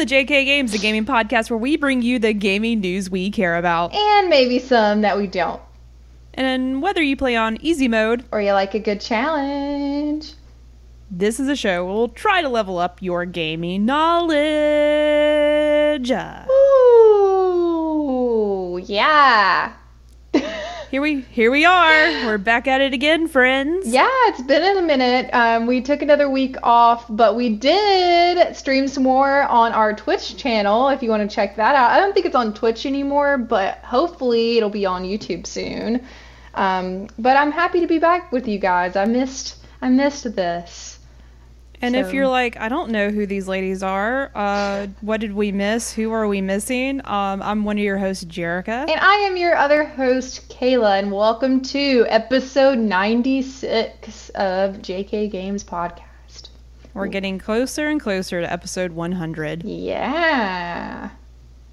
[0.00, 3.58] To JK Games, the gaming podcast where we bring you the gaming news we care
[3.58, 3.92] about.
[3.92, 5.60] And maybe some that we don't.
[6.32, 10.32] And whether you play on easy mode or you like a good challenge,
[11.10, 14.40] this is a show where we'll try to level up your gaming knowledge.
[16.50, 17.62] Ooh,
[18.82, 19.74] yeah.
[20.90, 22.26] Here we here we are.
[22.26, 23.86] We're back at it again, friends.
[23.86, 25.30] Yeah, it's been in a minute.
[25.32, 30.36] Um, we took another week off, but we did stream some more on our Twitch
[30.36, 30.88] channel.
[30.88, 33.78] If you want to check that out, I don't think it's on Twitch anymore, but
[33.78, 36.04] hopefully it'll be on YouTube soon.
[36.54, 38.96] Um, but I'm happy to be back with you guys.
[38.96, 40.89] I missed I missed this.
[41.82, 42.00] And so.
[42.00, 45.92] if you're like, I don't know who these ladies are, uh, what did we miss?
[45.92, 47.00] Who are we missing?
[47.06, 48.88] Um, I'm one of your hosts, Jerica.
[48.90, 55.64] And I am your other host, Kayla, and welcome to episode 96 of JK Games
[55.64, 56.50] Podcast.
[56.92, 59.64] We're getting closer and closer to episode 100.
[59.64, 61.10] Yeah.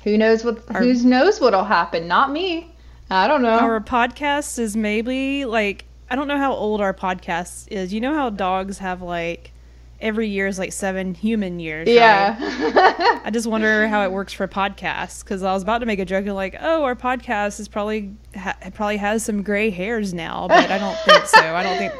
[0.06, 0.60] Who knows what?
[0.78, 2.08] Who knows what'll happen?
[2.08, 2.74] Not me.
[3.10, 3.60] I don't know.
[3.60, 7.94] Our podcast is maybe like I don't know how old our podcast is.
[7.94, 9.52] You know how dogs have like
[10.00, 11.88] every year is like seven human years.
[11.88, 12.38] Yeah.
[12.40, 13.22] Right?
[13.26, 16.06] I just wonder how it works for podcasts because I was about to make a
[16.06, 20.48] joke and like, oh, our podcast is probably ha- probably has some gray hairs now,
[20.48, 21.56] but I don't think so.
[21.56, 21.94] I don't think.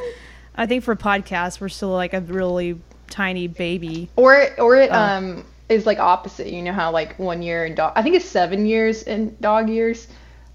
[0.54, 4.10] I think for podcasts we're still like a really tiny baby.
[4.16, 6.48] Or or it uh, um is like opposite.
[6.48, 7.92] You know how like one year in dog.
[7.96, 10.08] I think it's seven years in dog years.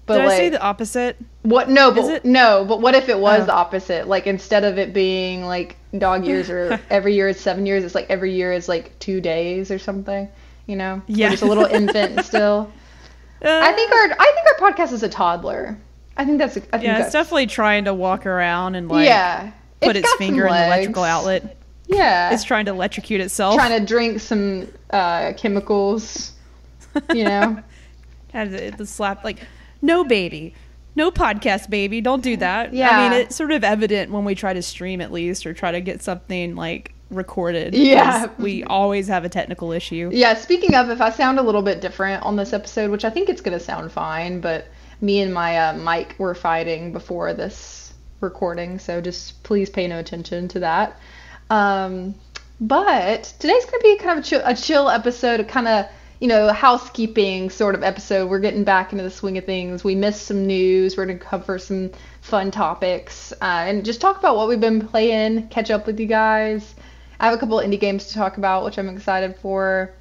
[0.06, 1.16] But Did like, I say the opposite?
[1.42, 1.70] What?
[1.70, 2.64] No, but no.
[2.66, 3.46] But what if it was oh.
[3.46, 4.06] the opposite?
[4.06, 7.94] Like instead of it being like dog years or every year is seven years, it's
[7.94, 10.28] like every year is like two days or something.
[10.66, 11.02] You know?
[11.06, 11.30] Yeah.
[11.30, 12.70] just a little infant still.
[13.42, 15.78] Uh, I think our I think our podcast is a toddler.
[16.16, 16.56] I think that's.
[16.56, 19.96] A, I think yeah, that's, it's definitely trying to walk around and like yeah, put
[19.96, 21.56] its, its finger in the electrical outlet.
[21.86, 23.56] Yeah, it's trying to electrocute itself.
[23.56, 26.32] Trying to drink some uh, chemicals.
[27.12, 27.62] You know.
[28.32, 29.38] Had the slap like
[29.84, 30.54] no baby.
[30.96, 32.00] No podcast baby.
[32.00, 32.72] Don't do that.
[32.72, 35.52] Yeah i mean it's sort of evident when we try to stream at least or
[35.52, 38.28] try to get something like recorded yeah.
[38.38, 40.10] we always have a technical issue.
[40.12, 43.10] Yeah speaking of if i sound a little bit different on this episode which i
[43.10, 44.66] think it's going to sound fine but
[45.00, 47.84] me and my uh, mic were fighting before this
[48.20, 50.98] recording so just please pay no attention to that.
[51.50, 52.14] Um,
[52.60, 55.86] but today's going to be kind of a chill, a chill episode kind of
[56.20, 58.30] you know, housekeeping sort of episode.
[58.30, 59.84] We're getting back into the swing of things.
[59.84, 60.96] We missed some news.
[60.96, 64.86] We're going to cover some fun topics uh, and just talk about what we've been
[64.86, 66.74] playing, catch up with you guys.
[67.20, 69.92] I have a couple indie games to talk about, which I'm excited for.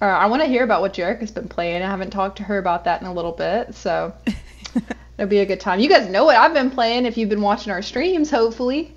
[0.00, 1.82] Uh, I want to hear about what Jerica has been playing.
[1.82, 4.12] I haven't talked to her about that in a little bit, so
[5.18, 5.80] it'll be a good time.
[5.80, 8.94] You guys know what I've been playing if you've been watching our streams, hopefully.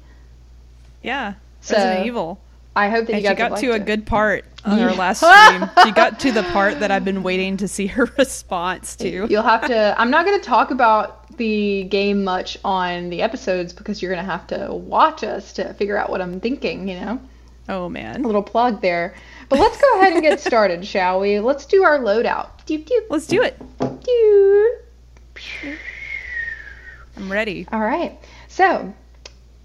[1.01, 1.33] Yeah,
[1.67, 2.39] Resident Evil.
[2.75, 3.75] I hope that and you guys got to it.
[3.75, 5.69] a good part on our last stream.
[5.83, 9.27] she got to the part that I've been waiting to see her response to.
[9.29, 9.95] You'll have to.
[9.99, 14.23] I'm not going to talk about the game much on the episodes because you're going
[14.25, 16.87] to have to watch us to figure out what I'm thinking.
[16.87, 17.21] You know.
[17.67, 18.23] Oh man.
[18.23, 19.15] A little plug there.
[19.49, 21.39] But let's go ahead and get started, shall we?
[21.39, 22.49] Let's do our loadout.
[22.65, 23.01] Doop, doop.
[23.09, 23.59] Let's do it.
[23.79, 25.77] Doop.
[27.17, 27.67] I'm ready.
[27.71, 28.17] All right.
[28.47, 28.93] So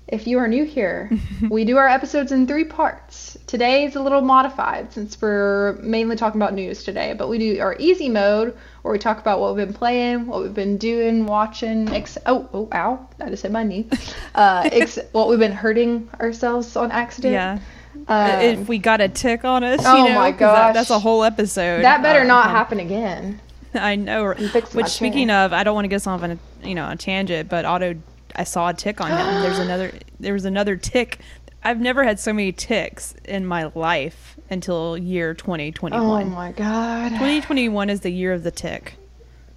[0.08, 1.10] if you are new here,
[1.50, 3.36] we do our episodes in three parts.
[3.46, 7.60] Today is a little modified since we're mainly talking about news today, but we do
[7.60, 11.26] our easy mode where we talk about what we've been playing, what we've been doing,
[11.26, 11.88] watching.
[11.88, 13.08] Ex- oh, oh, ow!
[13.20, 13.88] I just hit my knee.
[14.34, 17.32] Uh, ex- what we've been hurting ourselves on accident.
[17.32, 17.58] Yeah.
[18.06, 20.90] Um, if we got a tick on us, oh you know, my gosh, that, that's
[20.90, 21.82] a whole episode.
[21.82, 23.41] That better uh, not um, happen again.
[23.74, 24.34] I know.
[24.34, 27.48] Which, speaking of, I don't want to get off on a you know a tangent,
[27.48, 27.94] but auto
[28.34, 29.42] I saw a tick on him.
[29.42, 29.92] There's another.
[30.18, 31.20] There was another tick.
[31.62, 36.00] I've never had so many ticks in my life until year 2021.
[36.00, 37.10] Oh my god.
[37.10, 38.94] 2021 is the year of the tick.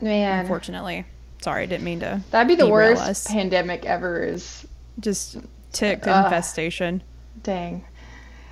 [0.01, 0.39] Man.
[0.39, 1.05] Unfortunately.
[1.41, 2.21] Sorry, I didn't mean to.
[2.31, 3.27] That'd be the worst us.
[3.27, 4.23] pandemic ever.
[4.23, 4.67] Is
[4.99, 5.37] just
[5.71, 7.03] tick uh, infestation.
[7.43, 7.85] Dang.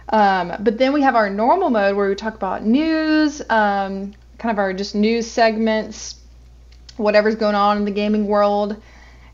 [0.10, 4.52] Um, but then we have our normal mode where we talk about news, um, kind
[4.52, 6.16] of our just news segments,
[6.96, 8.82] whatever's going on in the gaming world.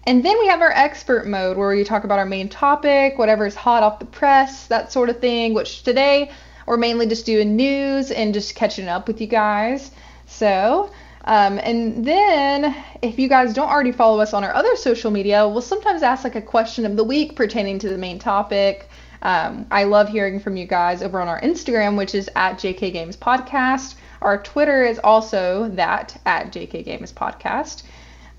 [0.05, 3.55] And then we have our expert mode where we talk about our main topic, whatever's
[3.55, 6.29] hot off the press, that sort of thing, which today
[6.65, 9.91] we're mainly just doing news and just catching up with you guys.
[10.25, 10.91] So,
[11.25, 15.47] um, and then if you guys don't already follow us on our other social media,
[15.47, 18.89] we'll sometimes ask like a question of the week pertaining to the main topic.
[19.21, 22.91] Um, I love hearing from you guys over on our Instagram, which is at JK
[22.91, 23.95] Games Podcast.
[24.21, 27.83] Our Twitter is also that at JK Games Podcast.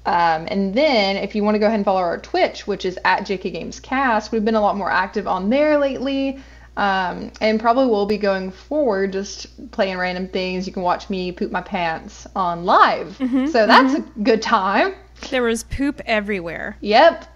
[0.07, 2.99] Um, and then if you want to go ahead and follow our Twitch, which is
[3.05, 6.39] at JK Games Cast, we've been a lot more active on there lately.
[6.77, 10.67] Um, and probably will be going forward, just playing random things.
[10.67, 13.17] You can watch me poop my pants on live.
[13.19, 14.95] Mm-hmm, so that's a good time.
[15.31, 17.27] There was poop everywhere Yep.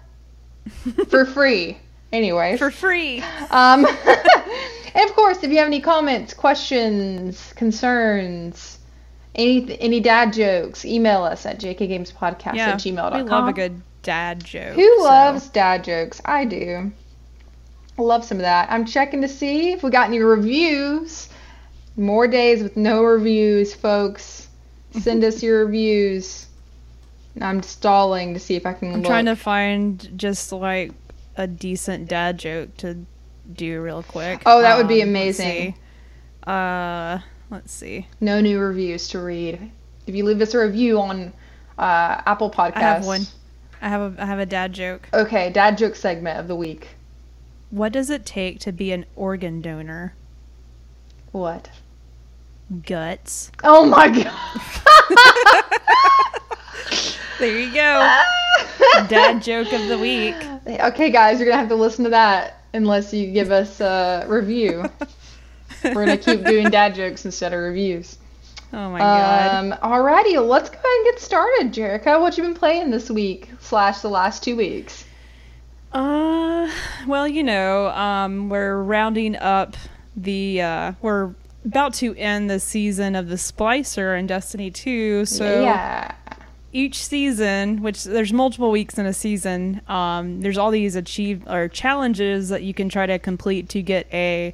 [1.07, 1.77] For free.
[2.11, 2.57] Anyway.
[2.57, 3.21] for free.
[3.51, 3.85] Um,
[4.95, 8.78] and of course, if you have any comments, questions, concerns,
[9.39, 13.23] any any dad jokes, email us at jkgamespodcast Yeah, at gmail.com.
[13.23, 14.75] we love a good dad joke.
[14.75, 16.21] Who so- loves dad jokes?
[16.25, 16.91] I do.
[17.97, 18.71] Love some of that.
[18.71, 21.27] I'm checking to see if we got any reviews.
[21.97, 24.47] More days with no reviews, folks.
[24.91, 26.47] Send us your reviews.
[27.41, 28.93] I'm stalling to see if I can.
[28.93, 29.05] I'm look.
[29.07, 30.91] trying to find just like
[31.35, 32.97] a decent dad joke to
[33.53, 34.43] do real quick.
[34.45, 35.75] Oh, that would be Um, amazing.
[36.47, 37.19] Uh,
[37.49, 38.07] let's see.
[38.19, 39.71] No new reviews to read.
[40.07, 41.33] If you leave us a review on
[41.77, 42.75] uh, Apple Podcasts.
[42.75, 43.21] I have one.
[43.81, 45.07] I have a I have a dad joke.
[45.13, 46.89] Okay, dad joke segment of the week.
[47.69, 50.15] What does it take to be an organ donor?
[51.31, 51.69] What?
[52.85, 53.51] Guts.
[53.63, 55.65] Oh my god.
[57.39, 57.73] There you go.
[59.07, 60.35] dad joke of the week.
[60.67, 64.83] Okay, guys, you're gonna have to listen to that unless you give us a review.
[65.95, 68.17] We're gonna keep doing dad jokes instead of reviews.
[68.71, 69.55] Oh my god.
[69.55, 72.21] Um, alrighty, let's go ahead and get started, Jerica.
[72.21, 75.05] What you been playing this week slash the last two weeks?
[75.91, 76.69] Uh,
[77.07, 79.75] well, you know, um, we're rounding up
[80.15, 81.33] the uh, we're
[81.65, 85.25] about to end the season of the Splicer in Destiny 2.
[85.25, 86.13] So yeah.
[86.71, 91.67] each season, which there's multiple weeks in a season, um, there's all these achieve or
[91.67, 94.53] challenges that you can try to complete to get a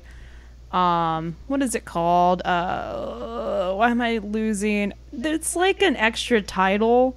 [0.76, 7.16] um what is it called uh why am i losing it's like an extra title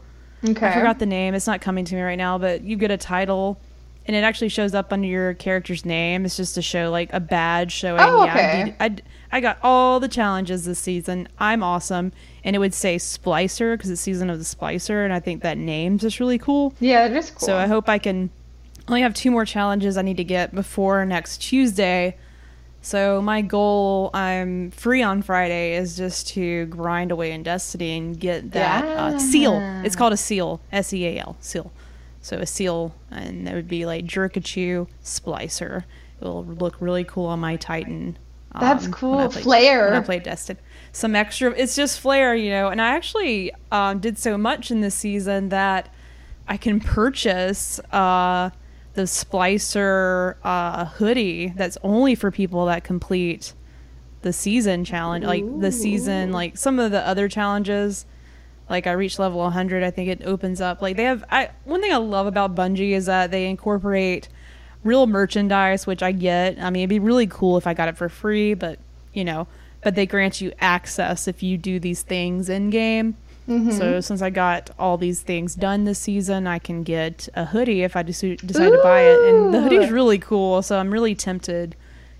[0.48, 0.68] Okay.
[0.68, 1.34] I forgot the name.
[1.34, 3.58] It's not coming to me right now, but you get a title
[4.06, 6.24] and it actually shows up under your character's name.
[6.24, 8.64] It's just to show like a badge showing, Oh, yeah, I, okay.
[8.66, 9.02] did,
[9.32, 11.26] I, I got all the challenges this season.
[11.40, 12.12] I'm awesome.
[12.44, 15.02] And it would say Splicer because it's season of the Splicer.
[15.04, 16.72] And I think that name's just really cool.
[16.78, 17.40] Yeah, it is cool.
[17.44, 18.30] So I hope I can
[18.86, 22.16] only have two more challenges I need to get before next Tuesday.
[22.80, 28.18] So my goal, I'm free on Friday, is just to grind away in Destiny and
[28.18, 29.58] get that uh, seal.
[29.84, 31.72] It's called a seal, S E A L, seal.
[32.22, 35.84] So a seal, and that would be like Jerkachu Splicer.
[36.20, 38.16] It will look really cool on my Titan.
[38.52, 39.28] um, That's cool.
[39.28, 39.94] play- Flare.
[39.94, 40.60] I play Destiny.
[40.92, 41.50] Some extra.
[41.52, 42.68] It's just flair, you know.
[42.68, 45.92] And I actually um, did so much in this season that
[46.48, 48.50] I can purchase uh,
[48.94, 53.54] the Splicer uh, hoodie that's only for people that complete
[54.22, 55.24] the season challenge.
[55.24, 58.06] Like the season, like some of the other challenges.
[58.68, 60.82] Like I reached level 100, I think it opens up.
[60.82, 61.24] Like they have.
[61.30, 64.28] I one thing I love about Bungie is that they incorporate
[64.84, 66.58] real merchandise, which I get.
[66.60, 68.78] I mean, it'd be really cool if I got it for free, but
[69.12, 69.46] you know,
[69.82, 73.16] but they grant you access if you do these things in game.
[73.48, 73.70] Mm-hmm.
[73.72, 77.82] So since I got all these things done this season, I can get a hoodie
[77.82, 79.94] if I decide to buy it, and the hoodie's Ooh.
[79.94, 80.60] really cool.
[80.62, 81.74] So I'm really tempted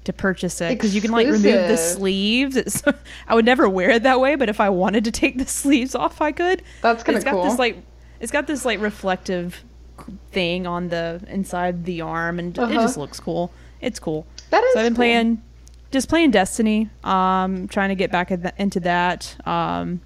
[0.04, 2.56] to purchase it because you can like remove the sleeves.
[2.56, 2.82] It's,
[3.28, 5.94] I would never wear it that way, but if I wanted to take the sleeves
[5.94, 6.62] off, I could.
[6.80, 7.44] That's It's got cool.
[7.44, 7.76] this like,
[8.20, 9.62] it's got this like reflective
[10.30, 12.72] thing on the inside the arm, and it Uh-huh.
[12.72, 13.52] just looks cool.
[13.82, 14.26] It's cool.
[14.50, 14.96] That is So I've been cool.
[14.96, 15.42] playing,
[15.90, 16.88] just playing Destiny.
[17.04, 19.36] Um, trying to get back the- into that.
[19.46, 20.00] Um,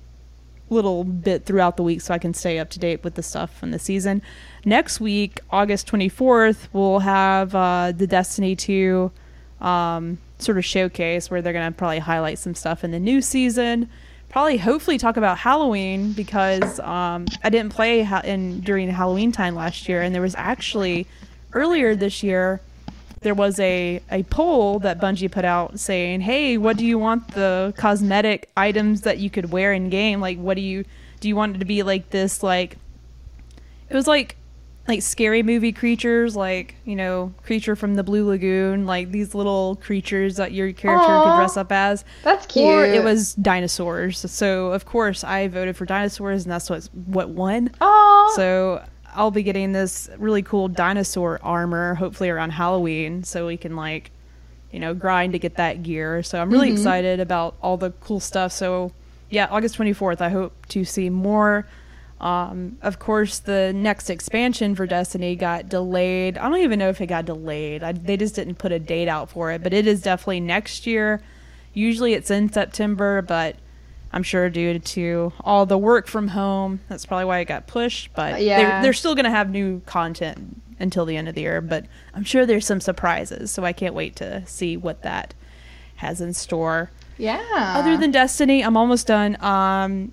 [0.72, 3.56] little bit throughout the week so I can stay up to date with the stuff
[3.56, 4.22] from the season.
[4.64, 9.10] Next week, August 24th, we'll have uh, the Destiny 2
[9.60, 13.20] um, sort of showcase where they're going to probably highlight some stuff in the new
[13.20, 13.88] season.
[14.28, 19.54] Probably, hopefully, talk about Halloween because um, I didn't play ha- in during Halloween time
[19.54, 21.06] last year, and there was actually
[21.52, 22.62] earlier this year
[23.22, 27.28] there was a, a poll that Bungie put out saying, "Hey, what do you want
[27.28, 30.20] the cosmetic items that you could wear in game?
[30.20, 30.84] Like, what do you
[31.20, 31.28] do?
[31.28, 32.42] You want it to be like this?
[32.42, 32.76] Like,
[33.88, 34.36] it was like
[34.88, 39.76] like scary movie creatures, like you know, creature from the Blue Lagoon, like these little
[39.76, 41.24] creatures that your character Aw.
[41.24, 42.04] could dress up as.
[42.24, 42.66] That's cute.
[42.66, 44.18] Or it was dinosaurs.
[44.30, 47.70] So of course I voted for dinosaurs, and that's what what won.
[47.80, 48.32] Aw.
[48.34, 53.76] So I'll be getting this really cool dinosaur armor, hopefully around Halloween, so we can
[53.76, 54.10] like,
[54.70, 56.22] you know, grind to get that gear.
[56.22, 56.72] So I'm really Mhm.
[56.78, 58.52] excited about all the cool stuff.
[58.52, 58.92] So
[59.30, 61.66] yeah, August 24th, I hope to see more.
[62.20, 66.38] Um, of course, the next expansion for Destiny got delayed.
[66.38, 67.82] I don't even know if it got delayed.
[67.82, 70.86] I, they just didn't put a date out for it, but it is definitely next
[70.86, 71.20] year.
[71.74, 73.56] Usually it's in September, but
[74.12, 78.10] I'm sure due to all the work from home, that's probably why it got pushed.
[78.14, 78.56] But Yeah.
[78.56, 81.86] they're, they're still going to have new content until the end of the year, but
[82.14, 85.32] I'm sure there's some surprises, so I can't wait to see what that
[85.96, 86.90] has in store.
[87.18, 87.40] Yeah.
[87.52, 89.36] Other than Destiny, I'm almost done.
[89.42, 90.12] Um,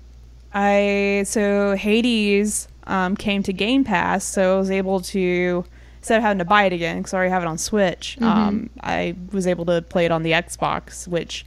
[0.54, 5.64] I so Hades um, came to Game Pass, so I was able to
[5.98, 8.16] instead of having to buy it again because I already have it on Switch.
[8.22, 11.44] Um, I was able to play it on the Xbox, which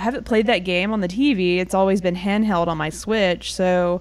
[0.00, 1.58] haven't played that game on the TV.
[1.58, 4.00] It's always been handheld on my Switch, so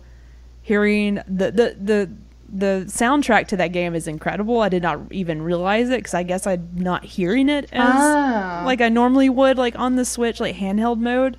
[0.62, 2.10] hearing the the the
[2.52, 4.62] the soundtrack to that game is incredible.
[4.62, 8.64] I did not even realize it because I guess I'm not hearing it as Ah.
[8.66, 11.38] like I normally would, like on the Switch, like handheld mode.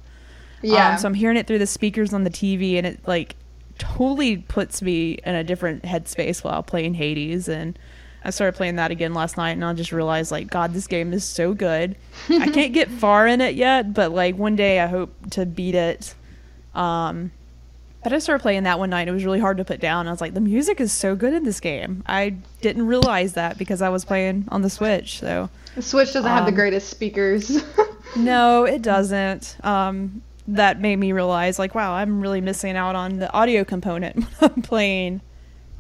[0.63, 0.93] yeah.
[0.93, 3.35] Um, so I'm hearing it through the speakers on the TV, and it like
[3.79, 7.49] totally puts me in a different headspace while playing Hades.
[7.49, 7.77] And
[8.25, 11.13] I started playing that again last night, and I just realized like, God, this game
[11.13, 11.97] is so good.
[12.29, 15.75] I can't get far in it yet, but like one day I hope to beat
[15.75, 16.15] it.
[16.75, 17.33] Um,
[18.03, 19.09] but I started playing that one night.
[19.09, 20.09] It was really hard to put down.
[20.09, 22.03] I was like, the music is so good in this game.
[22.07, 22.31] I
[22.63, 25.21] didn't realize that because I was playing on the Switch.
[25.21, 27.63] So the Switch doesn't have the um, greatest speakers.
[28.17, 29.57] no, it doesn't.
[29.63, 34.25] Um, that made me realize, like, wow, I'm really missing out on the audio component
[34.39, 35.21] when I'm playing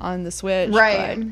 [0.00, 0.72] on the Switch.
[0.74, 1.18] right.
[1.18, 1.28] But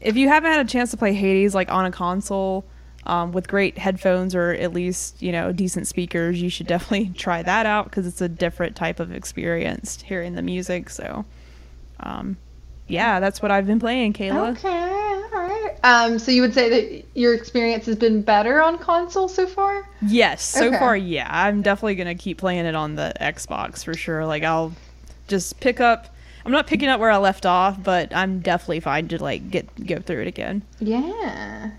[0.00, 2.64] if you haven't had a chance to play Hades, like, on a console
[3.06, 7.42] um, with great headphones or at least, you know, decent speakers, you should definitely try
[7.42, 10.88] that out because it's a different type of experience hearing the music.
[10.90, 11.24] So,
[12.00, 12.36] um,
[12.88, 14.52] yeah, that's what I've been playing, Kayla.
[14.52, 14.68] Okay.
[15.34, 15.74] All right.
[15.84, 19.88] Um, so you would say that your experience has been better on console so far?
[20.06, 20.78] Yes, so Okay.
[20.78, 21.28] far, yeah.
[21.30, 24.24] I'm definitely gonna keep playing it on the Xbox for sure.
[24.26, 24.72] Like I'll
[25.28, 26.13] just pick up.
[26.44, 29.86] I'm not picking up where I left off, but I'm definitely fine to like get
[29.86, 30.62] go through it again.
[30.80, 31.70] Yeah.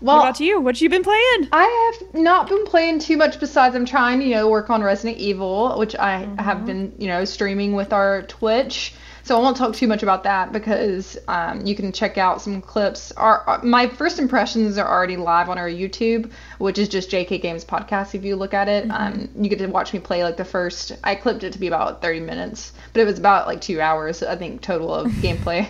[0.00, 0.60] Well, what about you?
[0.60, 1.48] What you been playing?
[1.52, 4.82] I have not been playing too much besides I'm trying to, you know, work on
[4.82, 6.38] Resident Evil, which I Mm-hmm.
[6.38, 8.92] have been, you know, streaming with our Twitch.
[9.26, 12.62] So I won't talk too much about that because um, you can check out some
[12.62, 13.10] clips.
[13.10, 17.42] Our, our- my first impressions are already live on our YouTube, which is just JK
[17.42, 18.14] Games Podcast.
[18.14, 20.92] If you look at it, um, you get to watch me play like the first.
[21.02, 24.22] I clipped it to be about 30 minutes, but it was about like two hours,
[24.22, 25.68] I think, total of gameplay.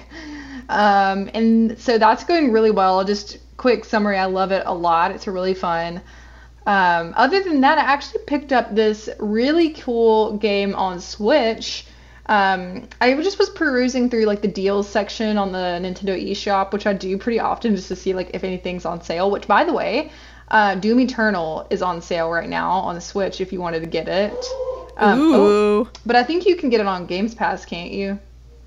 [0.69, 3.05] Um, and so that's going really well.
[3.05, 5.13] Just quick summary, I love it a lot.
[5.13, 6.03] It's really fun.
[6.67, 11.87] Um, other than that, I actually picked up this really cool game on Switch.
[12.29, 16.87] Um, I just was perusing through like the deals section on the Nintendo eShop, which
[16.87, 19.31] I do pretty often just to see like if anything's on sale.
[19.31, 20.11] Which, by the way,
[20.49, 23.87] uh, Doom Eternal is on sale right now on the Switch if you wanted to
[23.87, 24.45] get it.
[24.97, 28.19] Um, Ooh, oh, but I think you can get it on Games Pass, can't you?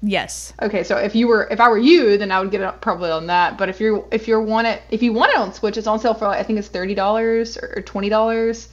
[0.01, 0.53] yes.
[0.61, 3.11] Okay, so if you were if I were you, then I would get it probably
[3.11, 3.57] on that.
[3.57, 5.99] But if you're if you're want it if you want it on Switch, it's on
[5.99, 8.69] sale for like, I think it's thirty dollars or twenty dollars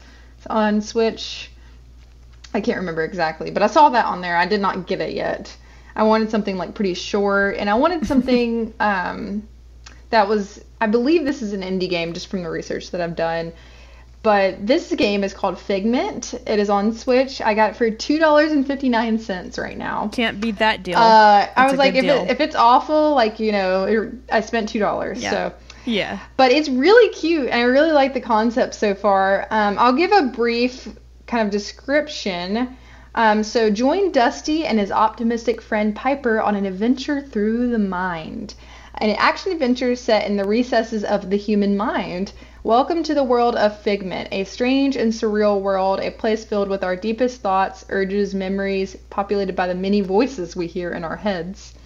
[0.49, 1.51] on Switch.
[2.57, 4.35] I can't remember exactly, but I saw that on there.
[4.35, 5.55] I did not get it yet.
[5.95, 9.47] I wanted something like pretty short, and I wanted something um,
[10.11, 10.65] that was.
[10.81, 13.53] I believe this is an indie game, just from the research that I've done.
[14.23, 16.35] But this game is called Figment.
[16.47, 17.43] It is on Switch.
[17.43, 20.09] I got it for two dollars and fifty nine cents right now.
[20.09, 20.97] Can't beat that deal.
[20.97, 24.71] Uh, I was like, if, it, if it's awful, like you know, it, I spent
[24.71, 25.23] two dollars.
[25.23, 25.31] Yeah.
[25.31, 26.21] So, yeah.
[26.39, 29.47] but it's really cute, and I really like the concept so far.
[29.51, 30.89] Um, I'll give a brief
[31.27, 32.77] kind of description.
[33.17, 38.55] Um, so, join Dusty and his optimistic friend Piper on an adventure through the mind,
[38.99, 42.33] an action adventure set in the recesses of the human mind.
[42.63, 46.85] Welcome to the world of Figment, a strange and surreal world, a place filled with
[46.85, 51.75] our deepest thoughts, urges, memories, populated by the many voices we hear in our heads.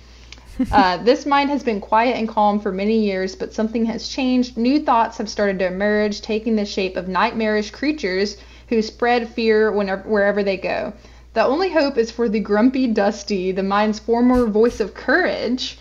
[0.71, 4.59] Uh, this mind has been quiet and calm for many years, but something has changed.
[4.59, 8.37] New thoughts have started to emerge, taking the shape of nightmarish creatures
[8.71, 10.95] who spread fear whenever, wherever they go.
[11.35, 15.79] The only hope is for the grumpy Dusty, the mind's former voice of courage,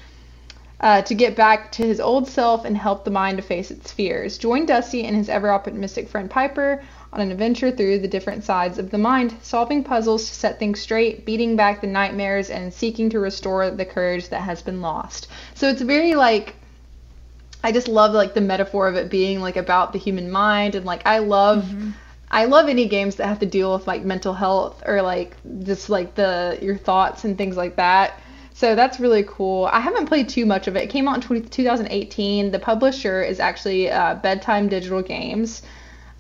[0.81, 3.91] uh, to get back to his old self and help the mind to face its
[3.91, 4.37] fears.
[4.37, 6.81] Join Dusty and his ever optimistic friend Piper
[7.11, 10.79] on an adventure through the different sides of the mind, solving puzzles to set things
[10.79, 15.27] straight, beating back the nightmares, and seeking to restore the courage that has been lost.
[15.53, 16.55] So it's very like
[17.63, 20.85] I just love like the metaphor of it being like about the human mind and
[20.85, 21.69] like I love
[22.31, 25.89] I love any games that have to deal with like mental health or like just
[25.89, 28.19] like the your thoughts and things like that.
[28.53, 29.65] So that's really cool.
[29.71, 30.83] I haven't played too much of it.
[30.83, 32.51] It came out in 20, 2018.
[32.51, 35.61] The publisher is actually uh, Bedtime Digital Games.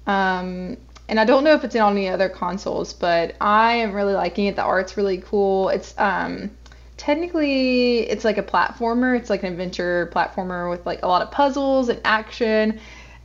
[0.07, 0.77] Um,
[1.09, 4.45] and I don't know if it's on any other consoles, but I am really liking
[4.45, 4.55] it.
[4.55, 5.69] The art's really cool.
[5.69, 6.51] It's um,
[6.97, 9.17] technically it's like a platformer.
[9.17, 12.79] It's like an adventure platformer with like a lot of puzzles and action.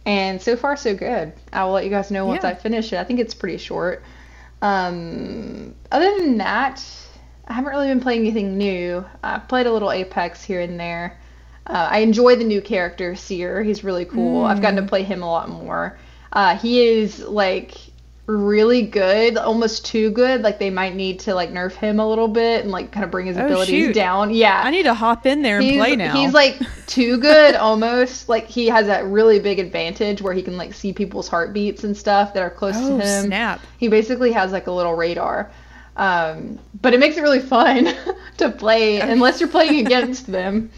[0.06, 1.32] And so far, so good.
[1.52, 2.50] I will let you guys know once Yeah.
[2.50, 2.98] I finish it.
[2.98, 4.02] I think it's pretty short.
[4.60, 6.82] Um, other than that,
[7.46, 9.04] I haven't really been playing anything new.
[9.22, 11.18] I've played a little Apex here and there.
[11.66, 13.62] Uh, I enjoy the new character Seer.
[13.62, 14.44] He's really cool.
[14.44, 15.98] I've gotten to play him a lot more.
[16.32, 17.74] Uh, he is like
[18.26, 20.42] really good, almost too good.
[20.42, 23.10] Like they might need to like nerf him a little bit and like kind of
[23.10, 23.94] bring his Oh, abilities shoot.
[23.94, 24.32] down.
[24.32, 26.14] Yeah, I need to hop in there and he's, play now.
[26.14, 28.28] He's like too good almost.
[28.28, 31.96] Like he has that really big advantage where he can like see people's heartbeats and
[31.96, 33.26] stuff that are close oh to him.
[33.26, 33.60] snap!
[33.78, 35.50] He basically has like a little radar.
[35.96, 37.94] Um, but it makes it really fun
[38.38, 40.70] to play unless you're playing against them.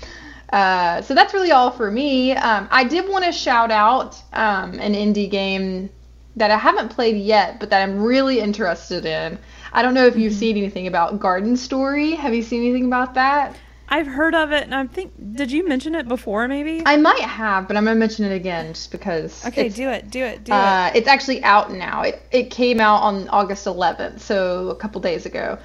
[0.53, 2.33] Uh, so that's really all for me.
[2.33, 5.91] Um, I did want to shout out um, an indie game
[6.37, 9.38] that I haven't played yet, but that I'm really interested in.
[9.73, 12.12] I don't know if you've seen anything about Garden Story.
[12.12, 13.57] Have you seen anything about that?
[13.88, 16.49] I've heard of it, and I think did you mention it before?
[16.49, 16.83] Maybe.
[16.85, 19.47] I might have, but I'm gonna mention it again just because.
[19.47, 20.11] okay, do it.
[20.11, 20.45] Do it.
[20.45, 22.02] Do uh, it's actually out now.
[22.02, 25.59] It it came out on August 11th, so a couple days ago.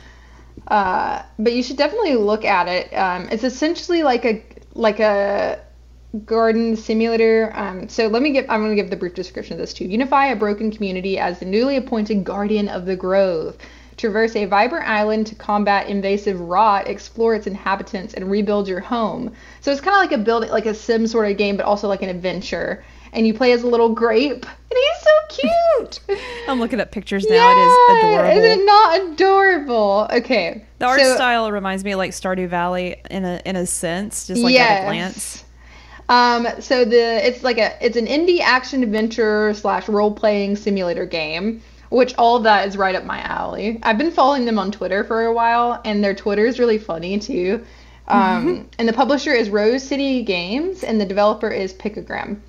[0.68, 2.94] Uh, but you should definitely look at it.
[2.94, 4.44] Um, it's essentially like a
[4.76, 5.60] like a
[6.26, 7.52] garden simulator.
[7.56, 9.86] Um, so let me give I'm going to give the brief description of this too.
[9.86, 13.58] Unify a broken community as the newly appointed guardian of the grove.
[13.98, 19.32] Traverse a vibrant island to combat invasive rot, explore its inhabitants, and rebuild your home.
[19.60, 21.88] So it's kind of like a building, like a sim sort of game, but also
[21.88, 22.84] like an adventure.
[23.14, 26.00] And you play as a little grape, and he's so cute.
[26.48, 27.52] I'm looking at pictures now.
[27.52, 28.38] It is adorable.
[28.40, 30.08] Is it not adorable?
[30.12, 30.66] Okay.
[30.80, 34.28] the art so- style reminds me of like Stardew Valley in a in a sense,
[34.28, 35.44] just like at a glance.
[36.12, 41.06] Um, so the it's like a it's an indie action adventure slash role playing simulator
[41.06, 43.80] game, which all of that is right up my alley.
[43.82, 47.18] I've been following them on Twitter for a while, and their Twitter is really funny
[47.18, 47.64] too.
[48.10, 52.42] Um, and the publisher is Rose City Games, and the developer is Picogram.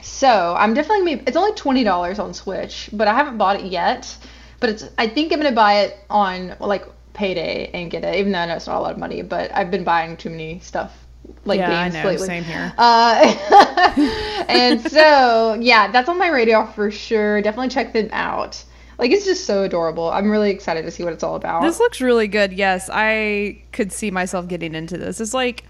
[0.00, 4.16] So I'm definitely it's only twenty dollars on Switch, but I haven't bought it yet.
[4.60, 8.30] But it's I think I'm gonna buy it on like payday and get it, even
[8.30, 9.22] though I know it's not a lot of money.
[9.22, 11.03] But I've been buying too many stuff
[11.44, 12.26] like Yeah, I games know, lately.
[12.26, 12.72] same here.
[12.78, 17.40] Uh, and so yeah, that's on my radar for sure.
[17.42, 18.62] Definitely check them out.
[18.98, 20.08] Like it's just so adorable.
[20.10, 21.62] I'm really excited to see what it's all about.
[21.62, 22.52] This looks really good.
[22.52, 25.20] Yes, I could see myself getting into this.
[25.20, 25.64] It's like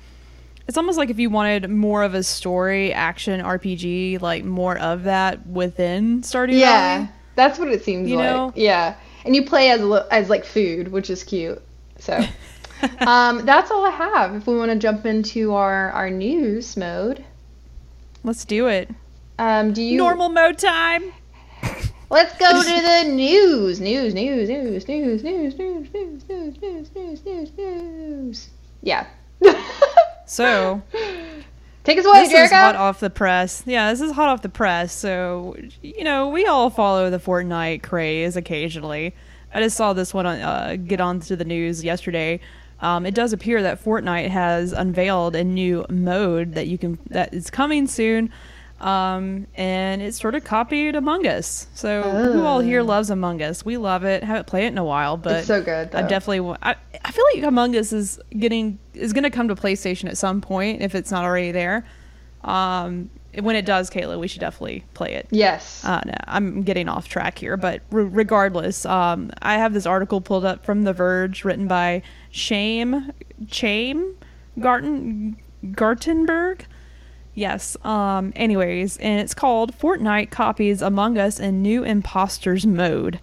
[0.69, 5.05] it's almost like if you wanted more of a story action RPG, like more of
[5.05, 7.11] that within Stardew yeah, Valley.
[7.35, 8.31] that's what it seems You like.
[8.31, 8.53] know?
[8.55, 11.63] Yeah, and you play as as like food, which is cute.
[11.99, 12.21] So.
[13.07, 14.35] um, that's all I have.
[14.35, 17.25] If we want to jump into our, our news mode,
[18.23, 18.91] Let's do it.
[19.39, 21.13] um, do you Normal mode time.
[22.11, 23.81] Let's go to the news.
[23.81, 28.49] News, news, news, news, news, news, news, news, news, news, news, news.
[28.83, 29.07] Yeah.
[30.27, 30.83] So
[31.85, 33.63] Take us away, this is hot off the press.
[33.67, 34.91] Yeah, this is hot off the press.
[34.93, 39.15] So you know, we all follow the Fortnite craze occasionally.
[39.53, 42.41] I just saw this one on, uh, get onto the news yesterday.
[42.81, 47.33] Um, it does appear that Fortnite has unveiled a new mode that you can that
[47.33, 48.31] is coming soon,
[48.81, 51.69] um, and it's sort of copied Among Us.
[51.75, 53.65] So who all here loves Among Us?
[53.65, 54.23] We love it.
[54.23, 56.57] Haven't played it in a while, but It's so good, I definitely.
[56.63, 60.19] I, I feel like Among Us is getting is going to come to PlayStation at
[60.19, 61.87] some point if it's not already there.
[62.43, 63.09] Um,
[63.41, 65.27] when it does, Kayla, we should definitely play it.
[65.31, 65.85] Yes.
[65.85, 70.21] Uh, no, I'm getting off track here, but re- regardless, um, I have this article
[70.21, 72.03] pulled up from The Verge, written by
[72.35, 73.13] Shame
[73.49, 74.17] Shame
[74.59, 76.63] Garten Gartenberg.
[77.33, 77.77] Yes.
[77.85, 78.33] Um.
[78.35, 83.21] Anyways, and it's called Fortnite copies Among Us in new imposters mode.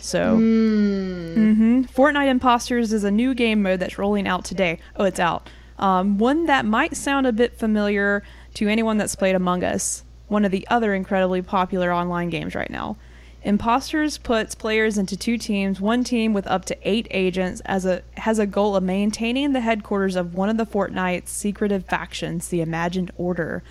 [0.00, 0.36] So.
[0.38, 4.78] mm-hmm Fortnite Imposters is a new game mode that's rolling out today.
[4.94, 5.50] Oh, it's out.
[5.80, 8.22] Um, one that might sound a bit familiar
[8.54, 12.70] to anyone that's played Among Us, one of the other incredibly popular online games right
[12.70, 12.96] now.
[13.46, 15.80] Imposters puts players into two teams.
[15.80, 19.60] One team with up to eight agents as a has a goal of maintaining the
[19.60, 23.62] headquarters of one of the Fortnite's secretive factions, the Imagined Order,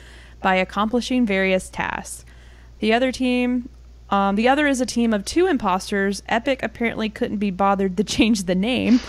[0.41, 2.23] by accomplishing various tasks.
[2.79, 3.67] The other team,
[4.09, 6.23] um, the other is a team of two imposters.
[6.29, 9.01] Epic apparently couldn't be bothered to change the name,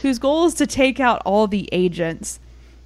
[0.00, 2.40] whose goal is to take out all the agents.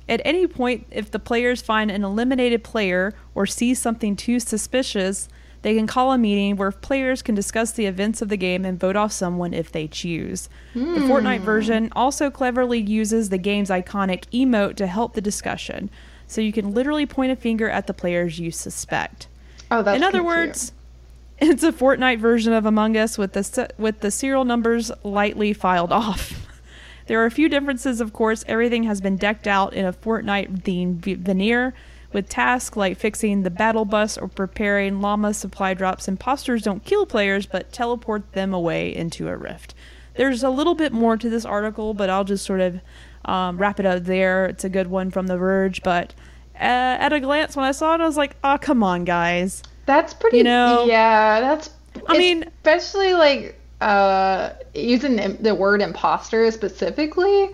[0.08, 5.28] At any point, if the players find an eliminated player or see something too suspicious,
[5.62, 8.78] they can call a meeting where players can discuss the events of the game and
[8.78, 10.48] vote off someone if they choose.
[10.74, 11.10] The hmm.
[11.10, 15.90] Fortnite version also cleverly uses the game's iconic emote to help the discussion,
[16.26, 19.26] so you can literally point a finger at the players you suspect.
[19.70, 20.72] oh, that's In other words,
[21.38, 25.52] it's a Fortnite version of Among Us with the se- with the serial numbers lightly
[25.52, 26.46] filed off.
[27.06, 28.44] there are a few differences, of course.
[28.46, 31.74] Everything has been decked out in a Fortnite themed v- veneer,
[32.12, 36.08] with tasks like fixing the battle bus or preparing llama supply drops.
[36.08, 39.74] Imposters don't kill players, but teleport them away into a rift.
[40.16, 42.80] There's a little bit more to this article, but I'll just sort of
[43.24, 44.46] um, wrap it up there.
[44.46, 46.14] It's a good one from The Verge, but
[46.54, 49.62] uh, at a glance, when I saw it, I was like, "Oh, come on, guys."
[49.86, 50.38] That's pretty.
[50.38, 50.86] You know?
[50.86, 51.70] yeah, that's.
[52.06, 57.50] I mean- especially like uh using the, word imposter specifically.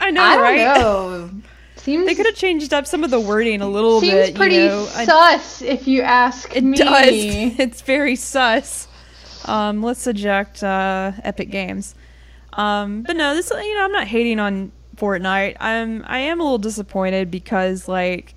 [0.00, 0.56] I know, I don't right?
[0.56, 1.30] know.
[1.76, 4.34] Seems They could have changed up some of the wording a little seems bit.
[4.34, 4.88] pretty you know?
[4.94, 6.76] I- sus if you ask It me.
[6.78, 6.88] does.
[7.58, 8.88] It's very sus.
[9.44, 11.94] Um, let's eject uh, Epic Games.
[12.54, 15.56] Um, but no, this you know I'm not hating on Fortnite.
[15.60, 18.34] I'm I am a little disappointed because like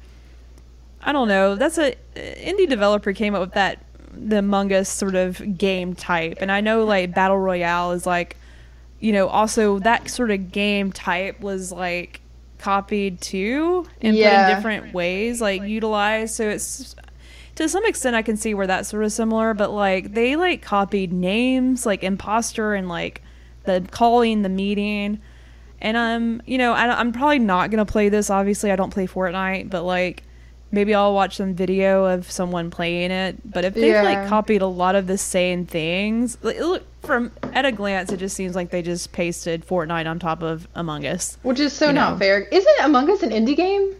[1.02, 1.56] I don't know.
[1.56, 6.38] That's a indie developer came up with that the Among Us sort of game type,
[6.41, 8.36] and I know like battle royale is like
[8.99, 12.19] you know also that sort of game type was like
[12.60, 14.50] copied too and put Yeah.
[14.50, 16.95] in different ways like utilized so it's
[17.56, 20.62] to some extent I can see where that's sort of similar, but like they like
[20.62, 23.22] copied names like imposter and like
[23.65, 25.19] the calling the meeting.
[25.82, 28.30] And I'm, you know, I, I'm probably not gonna play this.
[28.30, 30.24] Obviously, I don't play Fortnite, but like
[30.71, 33.38] maybe I'll watch some video of someone playing it.
[33.49, 34.01] But if they've Yeah.
[34.03, 38.17] like copied a lot of the same things, like, look from at a glance, it
[38.17, 41.38] just seems like they just pasted Fortnite on top of Among Us.
[41.43, 42.19] Which is so not know.
[42.19, 42.41] fair.
[42.51, 43.95] Isn't Among Us an indie game?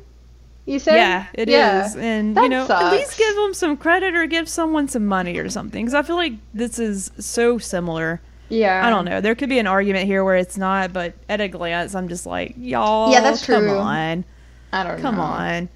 [0.66, 0.96] You said?
[0.98, 1.90] Yeah, it is, Yeah.
[1.98, 5.38] and That you know, at least give them some credit or give someone some money
[5.40, 5.84] or something.
[5.84, 8.22] Because I feel like this is so similar.
[8.50, 8.86] Yeah.
[8.86, 9.20] I don't know.
[9.22, 12.28] There could be an argument here where it's not, but at a glance, I'm just
[12.28, 13.12] like, y'all.
[13.12, 13.78] Yeah, that's come true.
[13.78, 14.26] on,
[14.72, 15.02] I don't know.
[15.02, 15.70] come on.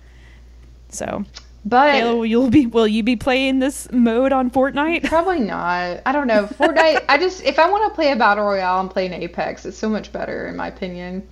[0.93, 1.25] So,
[1.65, 2.65] But Kayla, will you be?
[2.67, 5.06] Will you be playing this mode on Fortnite?
[5.06, 6.01] Probably not.
[6.06, 6.45] I don't know.
[6.45, 7.06] Fortnite.
[7.10, 9.65] I just if I want to play a battle royale, I'm playing Apex.
[9.65, 11.27] It's so much better in my opinion.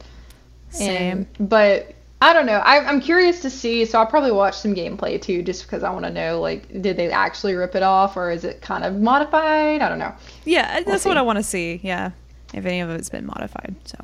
[0.70, 1.28] Same.
[1.38, 2.60] And, but I don't know.
[2.60, 3.84] I, I'm curious to see.
[3.84, 6.96] So I'll probably watch some gameplay too, just because I want to know like did
[6.96, 9.82] they actually rip it off or is it kind of modified?
[9.82, 10.14] I don't know.
[10.46, 11.18] Yeah, that's what.
[11.18, 11.82] I want to see.
[11.84, 12.12] Yeah,
[12.54, 13.76] if any of it's been modified.
[13.86, 13.98] So.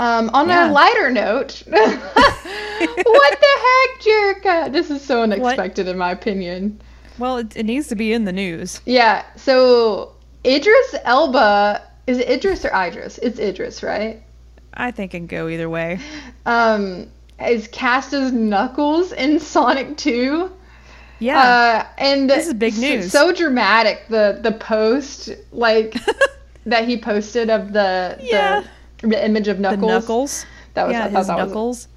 [0.00, 0.70] Um, on Yeah.
[0.70, 4.72] a lighter note, what the heck, Jerica?
[4.72, 6.80] This is so unexpected in my opinion.
[7.18, 8.80] Well, it, it needs to be in the news.
[8.86, 9.24] Yeah.
[9.36, 10.12] So
[10.44, 13.18] Idris Elba is it Idris or Idris?
[13.18, 14.22] It's Idris, right?
[14.74, 16.00] I think it can go either way.
[16.46, 17.06] um,
[17.46, 20.50] is cast as Knuckles in Sonic 2.
[21.18, 21.38] Yeah.
[21.38, 23.12] Uh, and This is big news.
[23.12, 25.94] So dramatic the the post like
[26.64, 28.60] that he posted of the Yeah.
[28.62, 28.68] the,
[29.02, 29.80] the image of Knuckles.
[29.80, 30.46] the Knuckles.
[30.74, 31.88] That was yeah, I his that was- knuckles.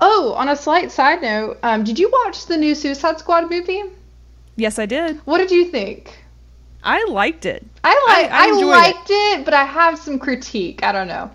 [0.00, 3.82] Oh, on a slight side note, um, did you watch the new Suicide Squad movie?
[4.56, 5.16] Yes, I did.
[5.24, 6.18] What did you think?
[6.84, 7.64] I liked it.
[7.82, 9.44] I like I I, enjoyed liked it.
[9.44, 10.82] but I have some critique.
[10.82, 11.30] I don't know.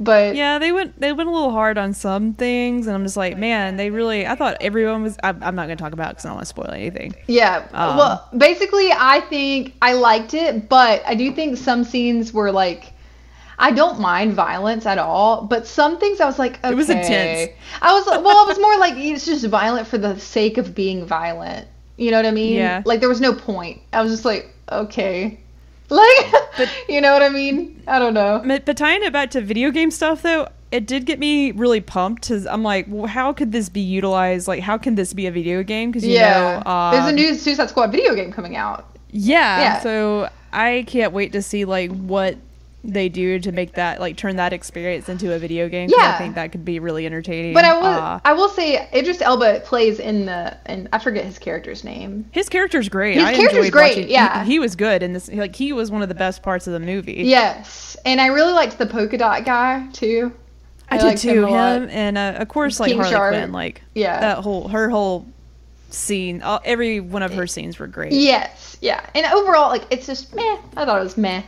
[0.00, 3.16] But Yeah, they went they went a little hard on some things, and I'm just
[3.16, 4.26] like, man, they really.
[4.26, 5.16] I thought everyone was.
[5.22, 7.14] I'm, I'm not going to talk about because I don't want to spoil anything.
[7.28, 7.68] Yeah.
[7.72, 12.50] Um, well, basically, I think I liked it, but I do think some scenes were
[12.50, 12.92] like.
[13.60, 16.72] I don't mind violence at all, but some things I was like, okay.
[16.72, 17.52] It was intense.
[17.82, 21.04] I was well, I was more like it's just violent for the sake of being
[21.04, 21.68] violent.
[21.98, 22.54] You know what I mean?
[22.54, 22.82] Yeah.
[22.86, 23.82] Like there was no point.
[23.92, 25.38] I was just like, okay.
[25.90, 27.82] Like, But- you know what I mean?
[27.88, 28.40] I don't know.
[28.46, 31.80] But, but tying it back to video game stuff, though, it did get me really
[31.80, 32.28] pumped.
[32.28, 34.46] Cause I'm like, well, how could this be utilized?
[34.46, 35.90] Like, how can this be a video game?
[35.90, 36.62] Because you yeah.
[36.64, 38.86] know, um, There's a new Suicide Squad video game coming out.
[39.10, 39.80] Yeah, Yeah.
[39.80, 42.36] So I can't wait to see like what
[42.82, 45.90] they do to make that like turn that experience into a video game.
[45.90, 46.14] Yeah.
[46.14, 47.52] I think that could be really entertaining.
[47.52, 51.24] But I will, Uh, I will say, Idris Elba plays in the, and I forget
[51.26, 52.24] his character's name.
[52.32, 53.16] his character's great.
[53.16, 54.44] His I character's great, watching- yeah.
[54.44, 55.28] he, was good in this.
[55.30, 57.22] Like he was one of the best parts of the movie.
[57.26, 60.32] Yes, and I really liked the polka dot guy too.
[60.90, 61.42] I, did too.
[61.46, 61.82] lot.
[61.82, 63.36] Him and uh, of course like King Harley.
[63.38, 63.52] Quinn.
[63.52, 64.18] Like Yeah.
[64.20, 65.26] that whole her whole
[65.90, 66.42] scene.
[66.42, 68.12] All, every one of her scenes were great.
[68.12, 70.56] Yes, yeah, and overall, like it's just meh.
[70.76, 71.42] I thought it was meh,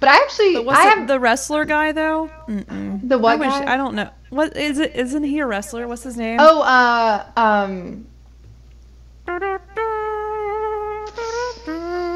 [0.00, 2.30] but I actually, But I have the wrestler guy though?
[2.48, 3.08] Mm-mm.
[3.08, 3.74] the what I, wish, guy?
[3.74, 4.10] I don't know.
[4.30, 4.94] What is it?
[4.96, 5.86] Isn't he a wrestler?
[5.86, 6.38] What's his name?
[6.40, 8.06] oh, uh, um,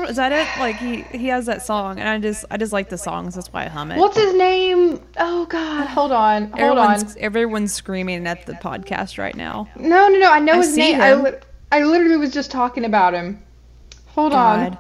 [0.08, 0.46] Is that it?
[0.60, 3.34] Like he he has that song, and I just I just like the songs.
[3.34, 3.98] That's why I hum it.
[3.98, 5.00] what's his name?
[5.16, 7.22] Oh God, hold on, hold everyone's on.
[7.22, 9.66] everyone's screaming at the podcast right now.
[9.76, 10.30] No, no, no.
[10.30, 11.00] I know I his name.
[11.00, 11.38] I, li-
[11.72, 13.42] I literally was just talking about him.
[14.08, 14.76] Hold on.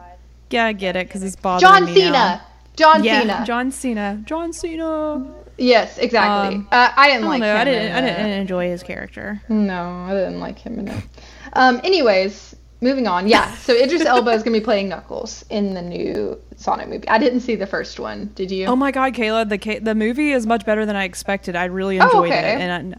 [0.50, 2.10] Yeah, I get it because he's bothering John me Cena.
[2.12, 2.40] now.
[2.76, 3.44] John yeah, Cena.
[3.46, 4.22] John Cena.
[4.24, 5.24] John Cena.
[5.58, 6.56] yes, exactly.
[6.56, 7.54] Um, uh, I I didn't don't like know.
[7.54, 7.60] him.
[7.60, 7.92] I didn't.
[7.92, 9.40] I didn't enjoy his character.
[9.48, 11.04] No, I didn't like him in it.
[11.52, 13.28] Um, anyways, moving on.
[13.28, 17.08] Yeah, so Idris Elba is gonna be playing Knuckles in the new Sonic movie.
[17.08, 18.32] I didn't see the first one.
[18.34, 18.66] Did you?
[18.66, 19.48] Oh my God, Kayla!
[19.48, 21.54] The ca- the movie is much better than I expected.
[21.56, 22.54] I really Oh, enjoyed okay.
[22.54, 22.94] it, and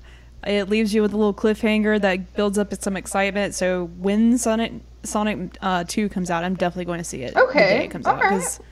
[0.45, 3.55] I, it leaves you with a little cliffhanger that builds up some excitement.
[3.55, 4.71] So when Sonic
[5.03, 7.35] Sonic uh, Two comes out, I'm definitely going to see it.
[7.35, 8.29] Okay, it comes out alright.
[8.39, 8.63] because I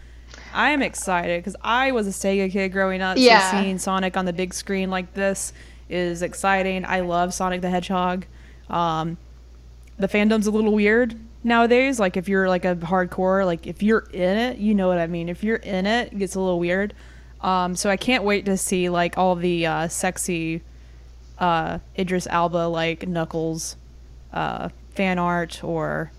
[0.53, 3.17] am excited because I was a Sega kid growing up.
[3.17, 3.51] Yeah.
[3.51, 5.53] So seeing Sonic on the big screen like this
[5.89, 6.85] is exciting.
[6.85, 8.25] I love Sonic the Hedgehog.
[8.69, 9.17] Um,
[9.97, 11.99] the fandom's a little weird nowadays.
[11.99, 15.07] Like if you're like a hardcore, like if you're in it, you know what I
[15.07, 15.29] mean.
[15.29, 16.93] If you're in it, it gets a little weird.
[17.41, 20.61] Um, so I can't wait to see like all the uh, sexy
[21.39, 23.75] uh, Idris Elba like Knuckles
[24.31, 26.11] uh, fan art or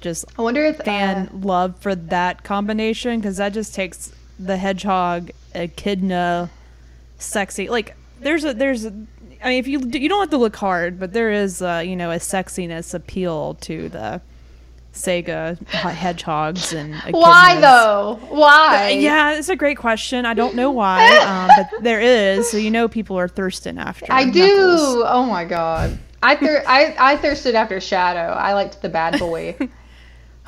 [0.00, 4.56] just I wonder if fan uh, love for that combination because that just takes the
[4.56, 6.50] hedgehog echidna
[7.18, 8.92] sexy like there's a there's a,
[9.42, 11.96] I mean if you you don't have to look hard but there is uh, you
[11.96, 14.20] know a sexiness appeal to the
[14.98, 18.18] Sega hedgehogs and why though?
[18.30, 18.90] Why?
[18.90, 20.26] Yeah, it's a great question.
[20.26, 22.50] I don't know why, um, but there is.
[22.50, 24.06] So you know, people are thirsting after.
[24.10, 24.40] I do.
[24.40, 25.04] Knuckles.
[25.06, 25.98] Oh my god.
[26.22, 28.32] I thir- I I thirsted after Shadow.
[28.32, 29.56] I liked the bad boy.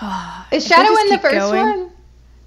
[0.52, 1.90] Is Shadow in the first going- one?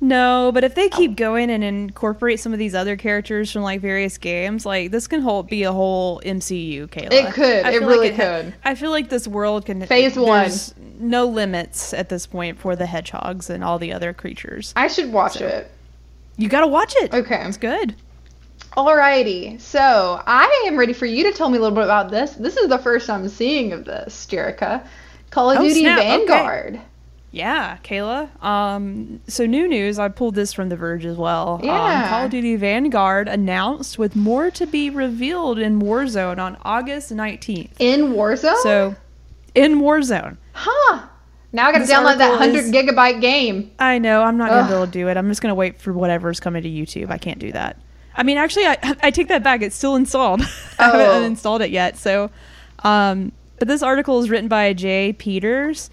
[0.02, 0.98] No, but if they oh.
[0.98, 5.08] keep going and incorporate some of these other characters from like various games, like this
[5.08, 7.14] can whole be a whole MCU, Kayla.
[7.14, 7.66] It could.
[7.66, 8.54] I It really like ha- could.
[8.66, 9.86] I feel like this world can.
[9.86, 10.42] Phase one.
[10.42, 14.74] there's No limits at this point for the hedgehogs and all the other creatures.
[14.76, 15.72] I should watch So- it.
[16.36, 17.14] You gotta watch it.
[17.14, 17.42] Okay.
[17.48, 17.96] it's good.
[18.76, 19.62] Alrighty.
[19.62, 22.32] So I am ready for you to tell me a little bit about this.
[22.32, 24.86] This is the first I'm seeing of this, Jerica.
[25.30, 26.00] Call of Oh, Duty snap.
[26.22, 26.82] Okay.
[27.36, 28.30] Yeah, Kayla.
[28.44, 29.98] Um, so new news.
[29.98, 31.60] I pulled this from The Verge as well.
[31.64, 32.04] Yeah.
[32.04, 37.12] Um, Call of Duty Vanguard announced with more to be revealed in Warzone on August
[37.12, 37.76] nineteenth.
[37.80, 38.62] In Warzone?
[38.62, 38.96] So,
[39.56, 40.38] in Warzone.
[40.52, 41.08] Huh.
[41.52, 43.72] Now I gotta This download that 100 is- gigabyte game.
[43.80, 44.22] I know.
[44.22, 44.68] I'm not gonna Ugh.
[44.70, 45.18] be able to do it.
[45.18, 47.10] I'm just gonna wait for whatever's coming to YouTube.
[47.10, 47.78] I can't do that.
[48.16, 49.64] I mean, actually, I I take that back.
[49.64, 50.42] It's still installed.
[50.78, 51.00] I Oh.
[51.00, 51.98] haven't uninstalled it yet.
[51.98, 52.30] So,
[52.84, 55.90] um, but this article is written by Jay Peters,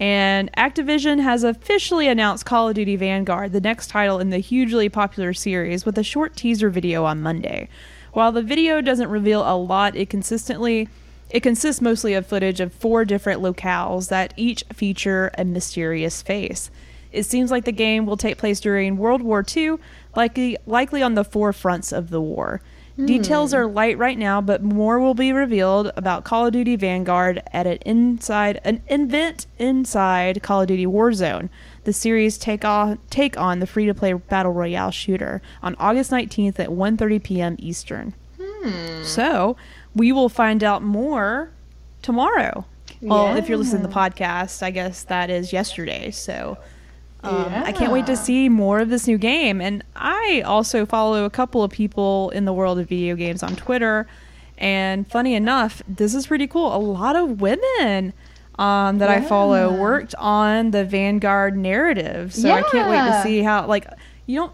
[0.00, 4.88] and Activision has officially announced Call of Duty Vanguard, the next title in the hugely
[4.88, 7.68] popular series, with a short teaser video on Monday.
[8.14, 10.88] While the video doesn't reveal a lot, it consistently
[11.28, 16.70] it consists mostly of footage of four different locales that each feature a mysterious face.
[17.12, 19.76] It seems like the game will take place during World War II,
[20.16, 22.60] likely likely on the forefronts of the war.
[23.06, 23.58] Details hmm.
[23.58, 27.66] are light right now, but more will be revealed about Call of Duty Vanguard at
[27.66, 31.48] an inside an event inside Call of Duty Warzone.
[31.84, 36.10] The series take off take on the free to play battle royale shooter on August
[36.10, 37.56] 19th at 1:30 p.m.
[37.58, 38.14] Eastern.
[38.40, 39.04] Hmm.
[39.04, 39.56] So,
[39.94, 41.50] we will find out more
[42.02, 42.64] tomorrow.
[43.02, 46.10] Well, if you're listening to the podcast, I guess that is yesterday.
[46.10, 46.58] So,
[47.22, 49.60] um, I can't wait to see more of this new game.
[49.60, 53.56] And I also follow a couple of people in the world of video games on
[53.56, 54.06] Twitter.
[54.58, 56.74] And funny enough, this is pretty cool.
[56.74, 58.12] A lot of women
[58.58, 62.34] um, that I follow worked on the Vanguard narrative.
[62.34, 63.86] So I can't wait to see how, like,
[64.26, 64.52] you don't.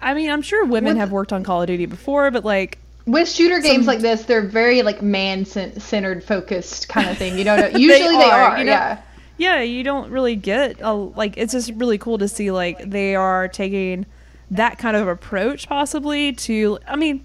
[0.00, 2.78] I- mean, I'm sure women With- have worked on Call of Duty before, but like,
[3.06, 7.38] With shooter games like this, they're very like man centered, focused kind of thing.
[7.38, 8.58] You know, usually they are.
[8.58, 8.72] you know?
[8.72, 9.02] yeah.
[9.36, 13.14] Yeah, you don't really get a, like it's just really cool to see like they
[13.14, 14.06] are taking
[14.50, 17.24] that kind of approach possibly to I mean,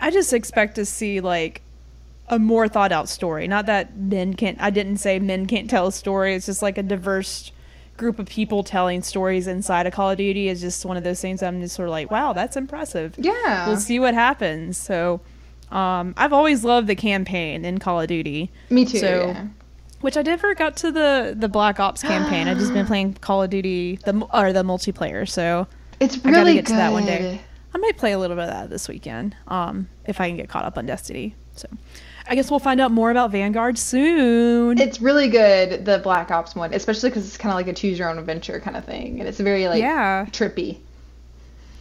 [0.00, 1.62] I just expect to see like
[2.28, 3.46] a more thought out story.
[3.48, 6.34] Not that men can't I didn't say men can't tell a story.
[6.34, 7.52] It's just like a diverse
[7.96, 11.20] group of people telling stories inside of Call of Duty is just one of those
[11.20, 13.14] things I'm just sort of like, wow, that's impressive.
[13.18, 13.66] Yeah.
[13.68, 14.78] We'll see what happens.
[14.78, 15.20] So
[15.70, 18.98] um, I've always loved the campaign in Call of Duty Me too.
[18.98, 19.46] So- yeah.
[20.00, 22.48] Which I never got to the the Black Ops campaign.
[22.48, 25.28] I've just been playing Call of Duty the or the multiplayer.
[25.28, 25.66] So
[26.00, 26.72] It's really I gotta get good.
[26.72, 27.40] to that one day.
[27.72, 30.48] I might play a little bit of that this weekend, um, if I can get
[30.48, 31.36] caught up on Destiny.
[31.54, 31.68] So
[32.26, 34.78] I guess we'll find out more about Vanguard soon.
[34.78, 37.98] It's really good, the Black Ops one, especially because it's kind of like a choose
[37.98, 40.26] your own adventure kind of thing, and it's very like yeah.
[40.26, 40.78] trippy.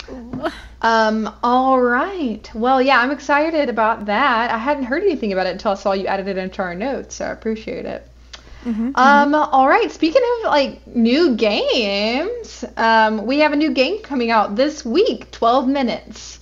[0.82, 1.36] Um.
[1.44, 2.50] All right.
[2.56, 4.50] Well, yeah, I'm excited about that.
[4.50, 7.16] I hadn't heard anything about it until I saw you added it into our notes,
[7.16, 8.09] so I appreciate it.
[8.66, 9.34] Mhm, Um.
[9.36, 9.90] All right.
[9.92, 15.32] Speaking of like new games, um, we have a new game coming out this week.
[15.32, 16.40] Twelve minutes.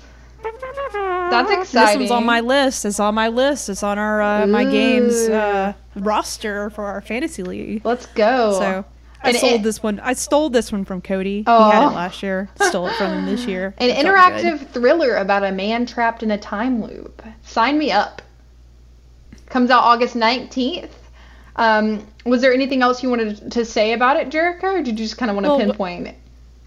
[1.30, 2.00] That's This exciting.
[2.02, 2.86] one's on my list.
[2.86, 3.70] It's on my list.
[3.70, 7.82] It's on our uh, my games uh, roster for our fantasy league.
[7.86, 8.54] Let's go.
[8.60, 8.86] So
[9.24, 10.00] I And sold it- this one.
[10.00, 11.44] I stole this one from Cody.
[11.48, 11.66] Oh.
[11.70, 12.50] He had it last year.
[12.62, 13.74] Stole it from him this year.
[13.80, 17.22] An It interactive thriller about a man trapped in a time loop.
[17.44, 18.22] Sign me up.
[19.50, 20.90] Comes out August 19th.
[21.58, 25.06] Um, was there anything else you wanted to say about it, Jerica, or did you
[25.06, 26.16] just kind of want to Well, pinpoint it?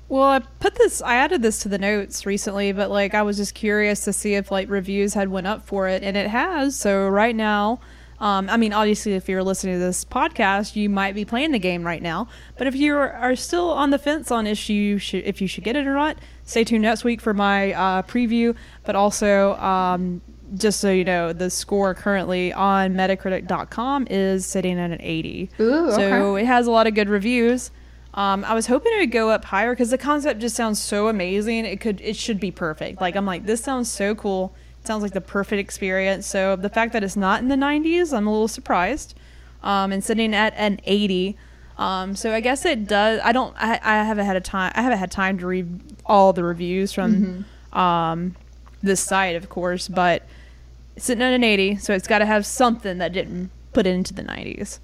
[0.09, 1.01] Well, I put this.
[1.01, 4.35] I added this to the notes recently, but like I was just curious to see
[4.35, 6.75] if like reviews had went up for it, and it has.
[6.75, 7.79] So right now,
[8.21, 11.59] um, I mean, obviously, if you're listening to this podcast, you might be playing the
[11.59, 12.29] game right now.
[12.59, 15.65] But if you are, still on the fence on if you should if you should
[15.65, 18.57] get it or not, stay tuned next week for my uh, preview.
[18.85, 20.21] But also, um,
[20.57, 25.51] just so you know, the score currently on Metacritic.com is sitting at an 80.
[25.61, 26.43] Ooh, So okay.
[26.43, 27.71] it has a lot of good reviews.
[28.15, 31.09] Um, I was hoping it would go up higher because the concept just sounds so
[31.09, 31.65] amazing.
[31.65, 33.01] It could, it should be perfect.
[33.01, 34.53] Like I'm like, this sounds so cool.
[34.81, 36.27] It sounds like the perfect experience.
[36.27, 39.15] So the fact that it's not in the 90s, I'm a little surprised.
[39.63, 41.37] Um, and sitting at an 80.
[41.79, 43.21] Um, so I guess it does.
[43.23, 43.55] I don't.
[43.59, 44.73] I, I haven't had a time.
[44.75, 48.37] I haven't had time to read all the reviews from um,
[48.83, 50.23] this site, of course, but
[51.01, 54.15] sitting at an 80, so it's got to have something that didn't put it into
[54.15, 54.79] the 90s.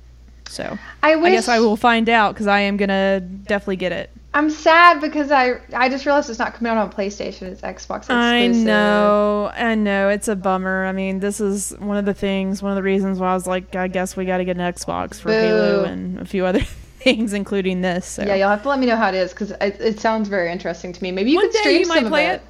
[0.48, 3.92] So I wish I guess I will find out because I am gonna definitely get
[3.92, 4.10] it.
[4.32, 7.42] I'm sad because I I just realized it's not coming out on PlayStation.
[7.42, 8.10] It's Xbox exclusive.
[8.10, 10.86] I know, I know, it's a bummer.
[10.86, 13.46] I mean, this is one of the things, one of the reasons why I was
[13.46, 16.60] like, I guess we got to get an Xbox for Halo and a few other
[17.00, 18.06] things, including this.
[18.06, 18.24] So.
[18.24, 20.52] Yeah, you'll have to let me know how it is because it, it sounds very
[20.52, 21.10] interesting to me.
[21.12, 22.34] Maybe you One could stream you some of it.
[22.34, 22.42] it.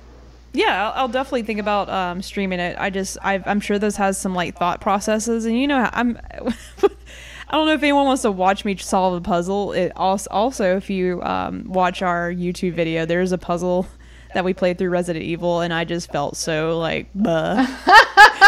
[0.56, 2.76] Yeah, I'll, I'll definitely think about um, streaming it.
[2.78, 6.18] I just, I've, I'm sure this has some like thought processes, and you know, I'm.
[7.48, 9.72] I don't know if anyone wants to watch me solve a puzzle.
[9.72, 13.86] It also, also if you um, watch our YouTube video, there's a puzzle
[14.36, 17.66] that we played through Resident Evil, and I just felt so like, buh.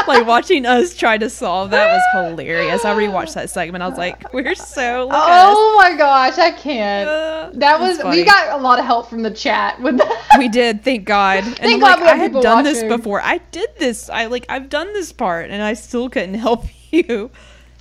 [0.06, 2.84] like watching us try to solve that was hilarious.
[2.84, 3.82] I rewatched that segment.
[3.82, 5.08] I was like, we're so.
[5.10, 7.08] Oh my gosh, I can't.
[7.08, 10.36] Uh, that was we got a lot of help from the chat with that.
[10.36, 13.22] we did thank god and Thank God like, we have i had done this before
[13.22, 17.30] i did this i like i've done this part and i still couldn't help you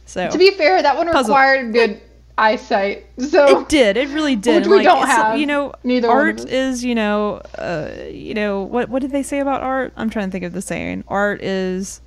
[0.06, 1.36] so to be fair, that one Puzzle.
[1.36, 2.02] required good
[2.38, 3.06] eyesight.
[3.20, 5.40] So it did it really did Which we like, don't have.
[5.40, 9.40] you know Neither art is you know uh you know what what did they say
[9.40, 12.00] about art i'm trying to think of the saying art is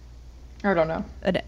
[0.63, 1.05] I don't know.
[1.23, 1.39] an,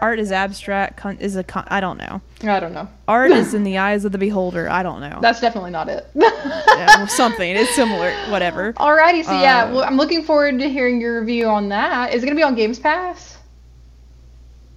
[0.00, 2.88] art is abstract con- is a con- i don't know I don't know.
[3.06, 6.08] art is in the eyes of the beholder i don't know That's definitely not it.
[6.14, 11.00] Yeah, something it's similar whatever Alrighty, so yeah, Uh, well, I'm looking forward to hearing
[11.02, 12.14] your review on that.
[12.14, 13.31] Is it gonna be on Games Pass?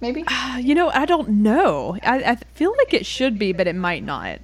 [0.06, 0.24] Maybe.
[0.60, 4.04] you know i don't know i, I feel like it should be but it might
[4.04, 4.38] not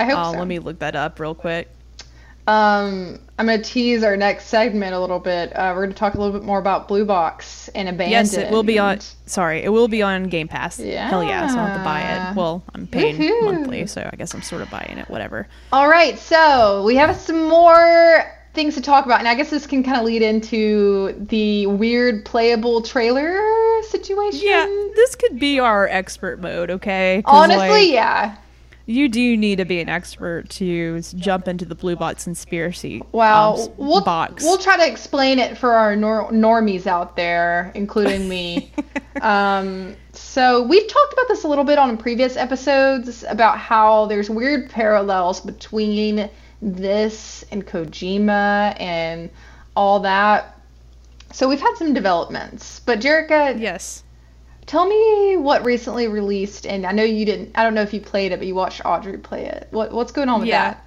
[0.00, 0.38] I hope Uh, so.
[0.38, 1.68] Let me look that up real quick.
[2.46, 5.54] Um, I'm gonna tease our next segment a little bit.
[5.54, 8.10] Uh, we're gonna talk a little bit more about Blue Box and Abandoned.
[8.10, 9.00] Yes, it will be on.
[9.26, 10.78] Sorry, it will be on Game Pass.
[10.78, 11.10] Yeah.
[11.10, 11.46] Hell yeah!
[11.48, 12.36] So I don't have to buy it.
[12.36, 13.44] Well, I'm paying Woohoo.
[13.44, 15.10] monthly, so I guess I'm sort of buying it.
[15.10, 15.46] Whatever.
[15.72, 19.66] All right, so we have some more things to talk about, and I guess this
[19.66, 23.40] can kind of lead into the weird playable trailer
[23.82, 24.40] situation.
[24.42, 26.70] Yeah, this could be our expert mode.
[26.70, 27.22] okay?
[27.24, 28.36] Honestly, like, yeah.
[28.86, 33.02] you do need to be an expert to jump into the Blue Box conspiracy.
[33.12, 33.54] Wow.
[33.54, 34.42] um, we'll, box.
[34.42, 38.72] we'll try to explain it for our nor- normies out there, including me.
[39.22, 44.28] um, so we've talked about this a little bit on previous episodes about how there's
[44.28, 46.28] weird parallels between
[46.60, 49.30] this and Kojima and
[49.76, 50.58] all that.
[51.32, 54.02] So we've had some developments, but Jerica, yes.
[54.66, 56.66] tell me what recently released.
[56.66, 57.50] And I know you didn't.
[57.54, 59.68] I don't know if you played it, but you watched Audrey play it.
[59.70, 60.70] What what's going on with Yeah.
[60.70, 60.84] that?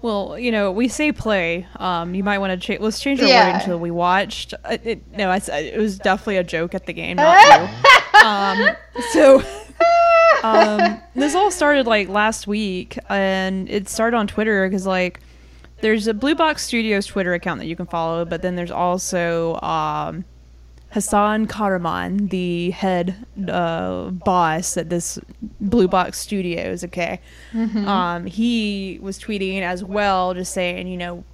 [0.00, 1.66] Well, you know, we say play.
[1.76, 2.80] Um, you might want to change.
[2.80, 3.46] Let's change our Yeah.
[3.52, 4.54] wording to we watched.
[4.64, 7.36] Uh, It, no, I, it was definitely a joke at the game, not
[8.14, 8.26] you.
[8.26, 8.76] Um,
[9.10, 9.42] so
[10.42, 15.20] um, this all started like last week, and it started on Twitter because like
[15.80, 19.60] there's a Blue Box Studios Twitter account that you can follow, but then there's also
[19.60, 20.24] um,
[20.90, 25.18] Hassan Karaman, the head uh, boss at this
[25.60, 26.82] Blue Box Studios.
[26.84, 27.20] Okay,
[27.86, 31.24] um, he was tweeting as well, just saying, you know,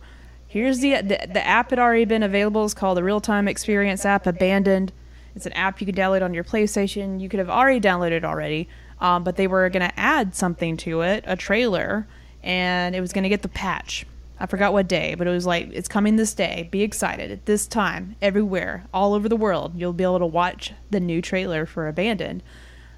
[0.49, 2.65] here's the, the the app had already been available.
[2.65, 4.93] It's called the Real Time Experience app, Abandoned.
[5.37, 7.21] It's an app you can download on your PlayStation.
[7.21, 8.69] You could have already downloaded it already,
[9.01, 12.07] um, but they were going to add something to it, a trailer,
[12.43, 14.07] and it was going to get the patch.
[14.39, 16.69] I forgot what day, but it was like it's coming this day.
[16.71, 19.73] Be excited at this time, everywhere, all over the world.
[19.77, 22.43] You'll be able to watch the new trailer for Abandoned.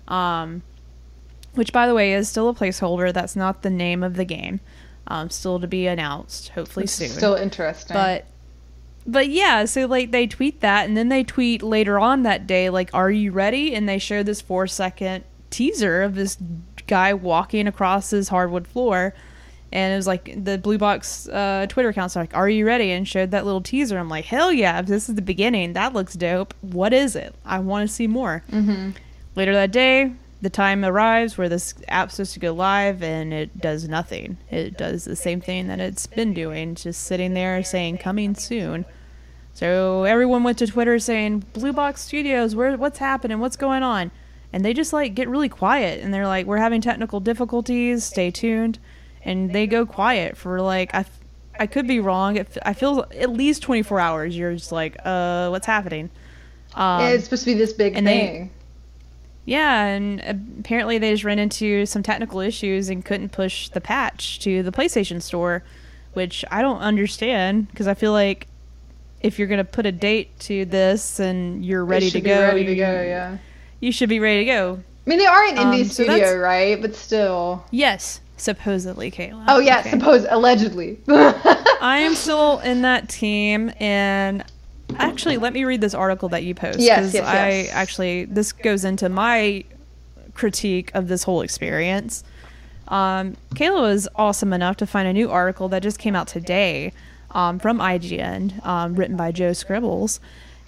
[0.09, 0.63] Um,
[1.55, 3.13] which by the way is still a placeholder.
[3.13, 4.61] That's not the name of the game.
[5.09, 7.09] Um, still to be announced, hopefully soon.
[7.09, 7.95] Still interesting.
[7.95, 8.27] but
[9.07, 12.71] but yeah, so like they tweet that, and then they tweet later on that day,
[12.71, 16.37] like, "Are you ready?" And they show this four second teaser of this
[16.87, 19.15] guy walking across his hardwood floor.
[19.73, 23.07] And it was like the Blue Box uh, Twitter account's like, "Are you ready?" and
[23.07, 23.99] showed that little teaser.
[23.99, 24.81] I'm like, "Hell yeah!
[24.81, 26.55] This is the beginning, that looks dope.
[26.61, 27.35] What is it?
[27.45, 28.91] I want to see more." hmm
[29.35, 33.61] Later that day, the time arrives where this app's supposed to go live and it
[33.61, 34.39] does nothing.
[34.51, 38.87] It does the same thing that it's been doing, just sitting there saying coming soon.
[39.53, 43.41] So everyone went to Twitter saying, Blue Box Studios, where what's happening?
[43.41, 44.11] What's going on?
[44.53, 48.31] And they just like get really quiet and they're like, We're having technical difficulties, stay
[48.31, 48.79] tuned.
[49.25, 51.05] And they go quiet for like I
[51.59, 52.37] I could be wrong.
[52.37, 54.37] It, I feel at least 24 hours.
[54.37, 56.11] You're just like, uh, what's happening?
[56.75, 58.51] Um, it's supposed to be this big and they- thing.
[59.49, 60.21] Yeah, and
[60.59, 64.73] apparently they just ran into some technical issues and couldn't push the patch to the
[64.73, 65.63] PlayStation Store,
[66.15, 68.49] which I don't understand because I feel like
[69.21, 72.65] if you're going to put a date to this and you're ready to go, Ready
[72.67, 72.91] to go.
[73.03, 73.39] Yeah.
[73.81, 74.81] You should be ready to go.
[75.07, 76.81] I mean, they are an indie Um, so studio, right?
[76.81, 77.65] But still.
[77.71, 79.45] Yes, supposedly, Kayla.
[79.49, 79.91] Oh yeah, Okay.
[79.91, 80.99] suppose allegedly.
[81.09, 84.43] I am still in that team, and
[84.99, 86.81] actually, let me read this article that you post.
[86.81, 87.71] Yes, 'cause yes, I yes.
[87.73, 89.63] actually this goes into my
[90.35, 92.25] critique of this whole experience.
[92.89, 96.93] Um, Kayla was awesome enough to find a new article that just came out today
[97.33, 100.21] um, from IGN, um, written by Joe Skrebels,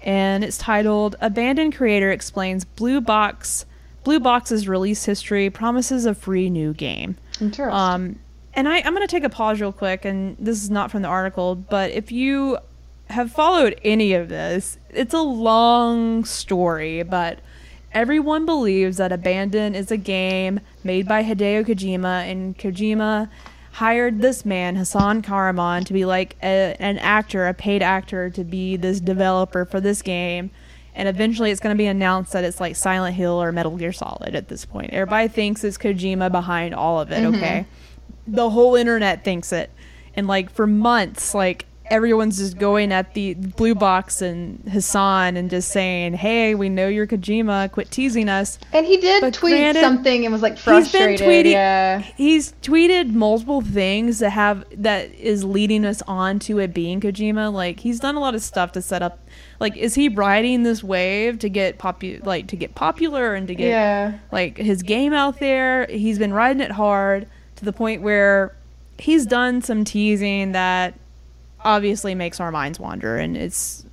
[0.03, 3.67] and it's titled "Abandoned Creator Explains Blue Box."
[4.05, 7.17] Blue Box's release history promises a free new game.
[7.41, 7.73] Interesting.
[7.73, 8.19] Um,
[8.55, 11.03] and I, I'm going to take a pause real quick, and this is not from
[11.03, 12.59] the article, but if you
[13.11, 17.41] have followed any of this, it's a long story, but
[17.93, 23.29] everyone believes that Abandon is a game made by Hideo Kojima, and Kojima
[23.79, 28.43] hired this man, Hassan Karaman, to be like a, an actor, a paid actor, to
[28.43, 30.51] be this developer for this game.
[30.97, 33.93] And eventually it's going to be announced that it's like Silent Hill or Metal Gear
[33.93, 34.91] Solid at this point.
[34.93, 37.37] Everybody thinks it's Kojima behind all of it, mm-hmm.
[37.37, 37.66] okay?
[38.26, 39.70] The whole internet thinks it.
[40.16, 45.49] And like for months, like everyone's just going at the Blue Box and Hassan and
[45.51, 48.59] just saying, hey, we know you're Kojima, quit teasing us.
[48.72, 51.53] and he did but tweet granted, something and was like He's been tweeting.
[51.53, 51.99] Yeah.
[52.01, 57.53] He's tweeted multiple things that have that is leading us on to it being Kojima.
[57.53, 59.18] Like he's done a lot of stuff to set up.
[59.61, 63.55] Like, is he riding this wave to get popu- like to get popular and to
[63.55, 64.18] get Yeah.
[64.30, 65.86] like his game out there?
[65.86, 67.26] He's been riding it hard
[67.57, 68.55] to the point where
[68.99, 70.95] he's done some teasing that
[71.65, 73.85] obviously makes our minds wander, and it's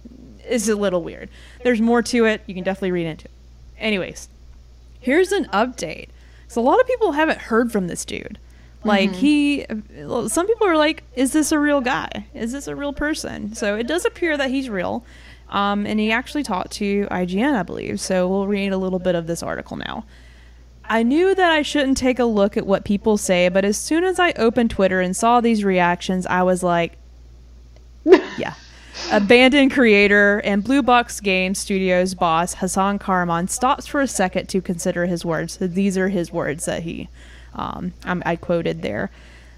[0.44, 1.30] it's a little weird.
[1.64, 2.42] There's more to it.
[2.46, 3.32] You can definitely read into it.
[3.80, 4.30] Anyways,
[5.00, 6.10] here's an update.
[6.48, 8.38] So a lot of people haven't heard from this dude.
[8.84, 9.66] Like he,
[10.28, 12.28] some people are like, "Is this a real guy?
[12.36, 15.04] Is this a real person?" So it does appear that he's real,
[15.50, 18.00] um, and he actually talked to IGN, I believe.
[18.00, 20.06] So we'll read a little bit of this article now.
[20.88, 24.04] I knew that I shouldn't take a look at what people say, but as soon
[24.04, 26.98] as I opened Twitter and saw these reactions, I was like,
[28.38, 28.54] yeah.
[29.12, 34.62] Abandoned creator and Blue Box Game Studios boss Hassan Karaman stops for a second to
[34.62, 35.58] consider his words.
[35.60, 37.10] These are his words that he,
[37.54, 39.12] um, I quoted there.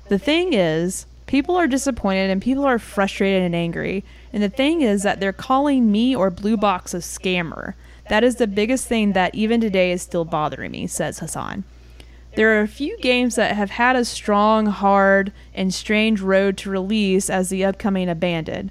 [0.09, 4.03] The thing is, people are disappointed and people are frustrated and angry.
[4.33, 7.75] And the thing is that they're calling me or Blue Box a scammer.
[8.09, 11.63] That is the biggest thing that even today is still bothering me, says Hassan.
[12.37, 16.69] There are a few games that have had a strong, hard, and strange road to
[16.69, 18.69] release as the upcoming Abandoned.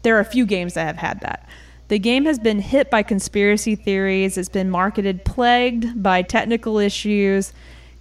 [0.00, 1.46] There are a few games that have had that.
[1.88, 7.52] The game has been hit by conspiracy theories, it's been marketed plagued by technical issues.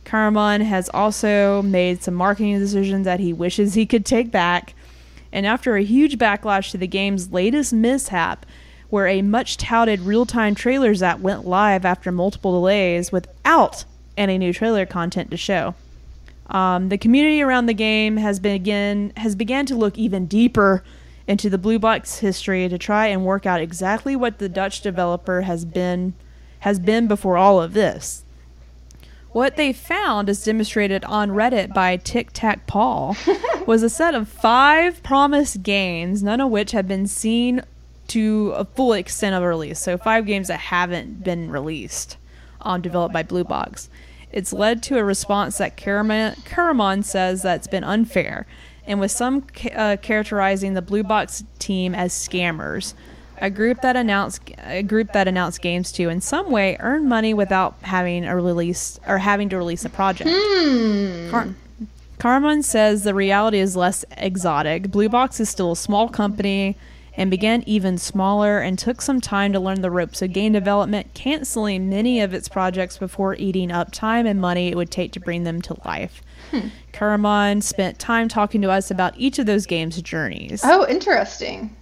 [0.06, 4.76] Karaman has also made some marketing decisions that he wishes he could take back.
[5.34, 8.46] And after a huge backlash to the game's latest mishap,
[8.90, 13.84] where a much touted real time trailers app went live after multiple delays without
[14.18, 15.76] any new trailer content to show.
[16.48, 20.84] Um, the community around the game has begin has began to look even deeper
[21.28, 25.42] into the Blue Box history to try and work out exactly what the Dutch developer
[25.42, 26.14] has been
[26.60, 28.24] has been before all of this.
[29.32, 33.18] What they found, as demonstrated on Reddit by Tic Tac Paul,
[33.68, 37.62] was a set of five promised games, none of which have been seen
[38.08, 39.80] to a full extent of release.
[39.80, 42.18] So five games that haven't been released,
[42.62, 43.90] um, developed by Blue Box.
[44.36, 48.46] It's led to a response that Karaman, Karaman says that's been unfair,
[48.86, 52.94] and with some uh, characterizing the Blue Box team as scammers.
[53.40, 57.34] A group that announced a group that announced games to in some way earn money
[57.34, 60.30] without having a release or having to release a project.
[61.32, 61.56] Car-
[62.20, 64.92] Carmen says the reality is less exotic.
[64.92, 66.78] Blue Box is still a small company
[67.18, 71.14] and began even smaller and took some time to learn the ropes of game development,
[71.14, 75.20] canceling many of its projects before eating up time and money it would take to
[75.20, 76.22] bring them to life.
[76.94, 80.62] Karaman spent time talking to us about each of those games' journeys.
[80.64, 81.76] Oh, interesting.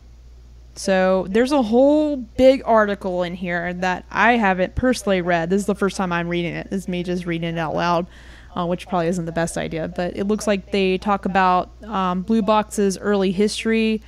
[0.75, 5.49] So there's a whole big article in here that I haven't personally read.
[5.49, 6.69] This is the first time I'm reading it.
[6.69, 8.07] This is me just reading it out loud,
[8.55, 9.87] uh, which probably isn't the best idea.
[9.87, 14.01] But it looks like they talk about um, Blue Box's early history,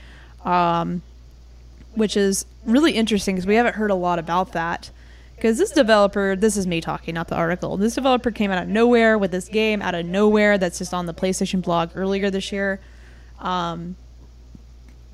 [0.43, 1.03] um,
[1.95, 4.91] which is really interesting because we haven't heard a lot about that.
[5.35, 7.75] Because this developer, this is me talking, not the article.
[7.75, 11.07] This developer came out of nowhere with this game out of nowhere that's just on
[11.07, 12.79] the PlayStation blog earlier this year.
[13.39, 13.97] Um,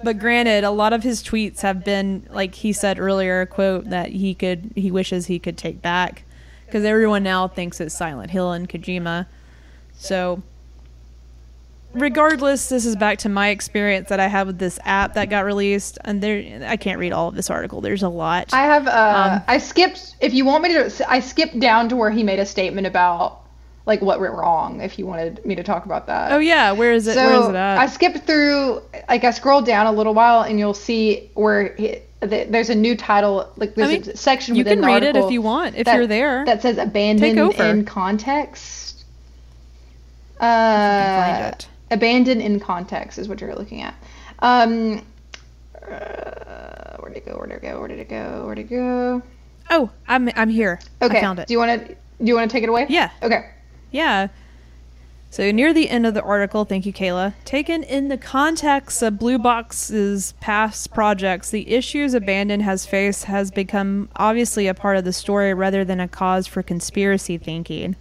[0.03, 3.89] But granted, a lot of his tweets have been like he said earlier, a quote
[3.89, 6.23] that he could he wishes he could take back
[6.65, 9.27] because everyone now thinks it's Silent Hill and Kojima.
[9.93, 10.41] So
[11.93, 15.45] regardless, this is back to my experience that I had with this app that got
[15.45, 17.81] released, and there I can't read all of this article.
[17.81, 18.53] There's a lot.
[18.53, 20.15] I have uh, Um, I skipped.
[20.21, 23.39] If you want me to, I skipped down to where he made a statement about
[23.85, 24.79] like what went wrong.
[24.81, 26.31] If you wanted me to talk about that.
[26.31, 27.15] oh yeah, where is it?
[27.15, 27.77] where is So it at?
[27.79, 31.97] I skipped through, like I scrolled down a little while, and you'll see where he,
[32.21, 35.03] th- there's a new title, like there's I mean, a section you can the read
[35.03, 36.45] it if you want, if that- you're there.
[36.45, 39.03] that says abandoned in context.
[40.39, 41.67] can Uh, find it.
[41.91, 43.93] Abandoned in context is what you're looking at.
[44.39, 45.05] Um,
[45.75, 47.37] uh, where'd it go?
[47.37, 47.79] Where'd it go?
[47.79, 48.45] Where did it go?
[48.45, 49.21] Where'd it go?
[49.71, 50.79] oh, I'm I'm here.
[51.01, 51.17] Okay.
[51.17, 51.47] I found it.
[51.47, 51.93] Do you want to?
[51.93, 52.85] Do you want to take it away?
[52.89, 53.09] Yeah.
[53.23, 53.49] Okay.
[53.91, 54.27] Yeah.
[55.31, 57.33] So near the end of the article, thank you, Kayla.
[57.45, 63.49] Taken in the context of Blue Box's past projects, the issues Abandon has faced has
[63.49, 67.95] become obviously a part of the story rather than a cause for conspiracy thinking.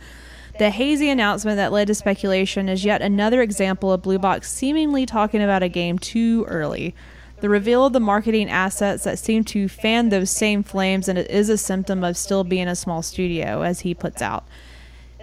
[0.61, 5.07] The hazy announcement that led to speculation is yet another example of Blue Box seemingly
[5.07, 6.95] talking about a game too early.
[7.41, 11.31] The reveal of the marketing assets that seem to fan those same flames, and it
[11.31, 14.45] is a symptom of still being a small studio, as he puts out.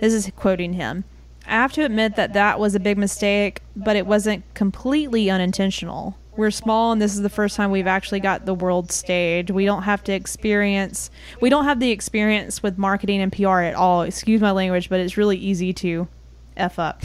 [0.02, 1.04] This is quoting him.
[1.46, 6.18] I have to admit that that was a big mistake, but it wasn't completely unintentional.
[6.38, 9.50] We're small, and this is the first time we've actually got the world stage.
[9.50, 11.10] We don't have to experience,
[11.42, 14.04] we don't have the experience with marketing and PR at all.
[14.04, 16.08] Excuse my language, but it's really easy to
[16.56, 17.02] f up.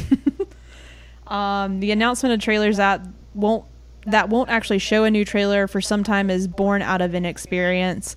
[1.26, 3.00] um, the announcement of trailers that
[3.34, 3.64] won't
[4.04, 8.16] that won't actually show a new trailer for some time is born out of inexperience.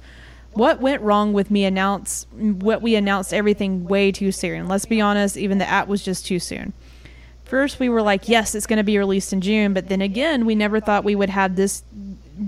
[0.53, 4.67] What went wrong with me announce what we announced everything way too soon.
[4.67, 6.73] Let's be honest, even the app was just too soon.
[7.45, 10.45] First we were like, yes, it's going to be released in June, but then again,
[10.45, 11.83] we never thought we would have this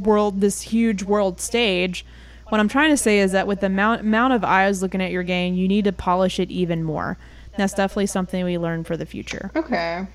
[0.02, 2.06] world this huge world stage.
[2.50, 5.12] What I'm trying to say is that with the amount amount of eyes looking at
[5.12, 7.18] your game, you need to polish it even more.
[7.58, 9.50] That's definitely something we learn for the future.
[9.56, 10.06] Okay.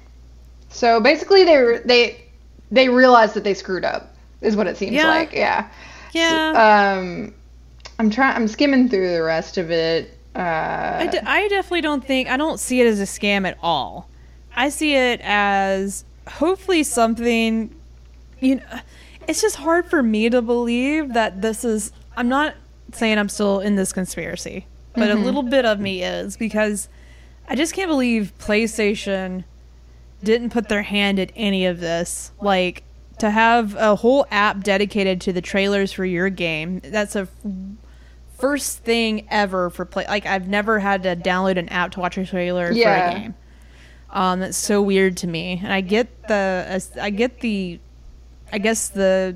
[0.69, 2.23] So basically, they were- they
[2.71, 4.15] they realized that they screwed up.
[4.41, 5.07] Is what it seems Yeah.
[5.09, 5.33] like.
[5.33, 5.69] Yeah.
[6.13, 6.97] Yeah.
[6.99, 7.33] Um,
[7.99, 8.35] I'm trying.
[8.35, 10.19] I'm skimming through the rest of it.
[10.35, 10.39] Uh,
[11.01, 14.09] I, d- I definitely don't think I don't see it as a scam at all.
[14.57, 17.75] I see it as hopefully something
[18.41, 18.81] you know
[19.27, 22.55] it's just hard for me to believe that this is I'm not
[22.93, 25.25] saying I'm still in this conspiracy, but a mm-hmm.
[25.25, 26.89] little bit of me is because
[27.49, 29.45] I just can't believe PlayStation
[30.23, 32.33] didn't put their hand at any of this.
[32.41, 32.83] Like
[33.19, 36.81] to have a whole app dedicated to the trailers for your game.
[36.85, 37.29] That's a
[38.39, 40.05] first thing ever for play.
[40.09, 43.11] Like I've never had to download an app to watch a trailer Yeah.
[43.11, 43.35] for a game.
[44.13, 47.81] Um, that's so weird to me, and I get the I get the
[48.53, 49.35] I guess the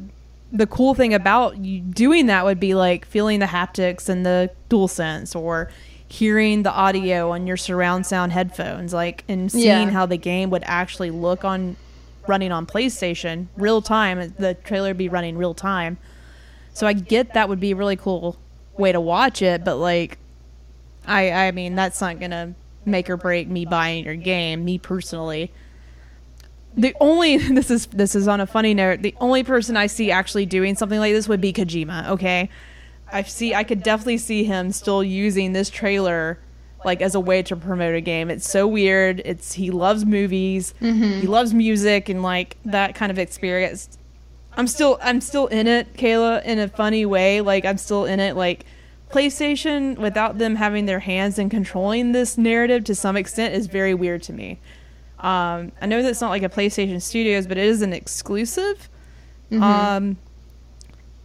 [0.53, 4.51] the cool thing about you doing that would be like feeling the haptics and the
[4.71, 5.71] DualSense or
[6.09, 9.91] hearing the audio on your surround sound headphones like and seeing Yeah.
[9.91, 11.77] how the game would actually look on
[12.29, 15.99] running on PlayStation real time the trailer would be running real time
[16.75, 18.37] so I get that would be a really cool
[18.79, 20.19] way to watch it but like
[21.09, 22.55] I I mean that's not going to
[22.87, 25.53] make or break me buying your game me personally
[26.77, 29.03] the only this is this is on a funny note.
[29.03, 32.11] The only person I see actually doing something like this would be Kojima.
[32.11, 32.51] Okay,
[33.13, 33.55] I see.
[33.55, 36.39] I could definitely see him still using this trailer
[36.85, 38.31] like as a way to promote a game.
[38.31, 39.23] It's so weird.
[39.25, 40.75] It's he loves movies.
[40.81, 41.21] Mm-hmm.
[41.21, 43.99] He loves music and like that kind of experience.
[44.57, 47.41] I'm still I'm still in it, Kayla, in a funny way.
[47.41, 48.37] Like I'm still in it.
[48.37, 48.67] Like
[49.11, 53.95] PlayStation without them having their hands and controlling this narrative to some extent is very
[53.95, 54.59] weird to me.
[55.19, 58.89] Um, I know that's not like a PlayStation Studios, but it is an exclusive.
[59.63, 60.17] Um,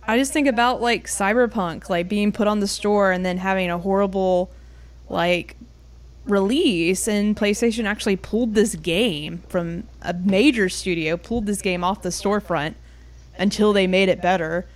[0.08, 3.70] I just think about like Cyberpunk, like being put on the store and then having
[3.70, 4.52] a horrible,
[5.10, 5.56] like,
[6.26, 12.04] release, and PlayStation actually pulled this game from a major studio, pulled this game off
[12.04, 12.76] the storefront
[13.40, 14.68] until they made it better.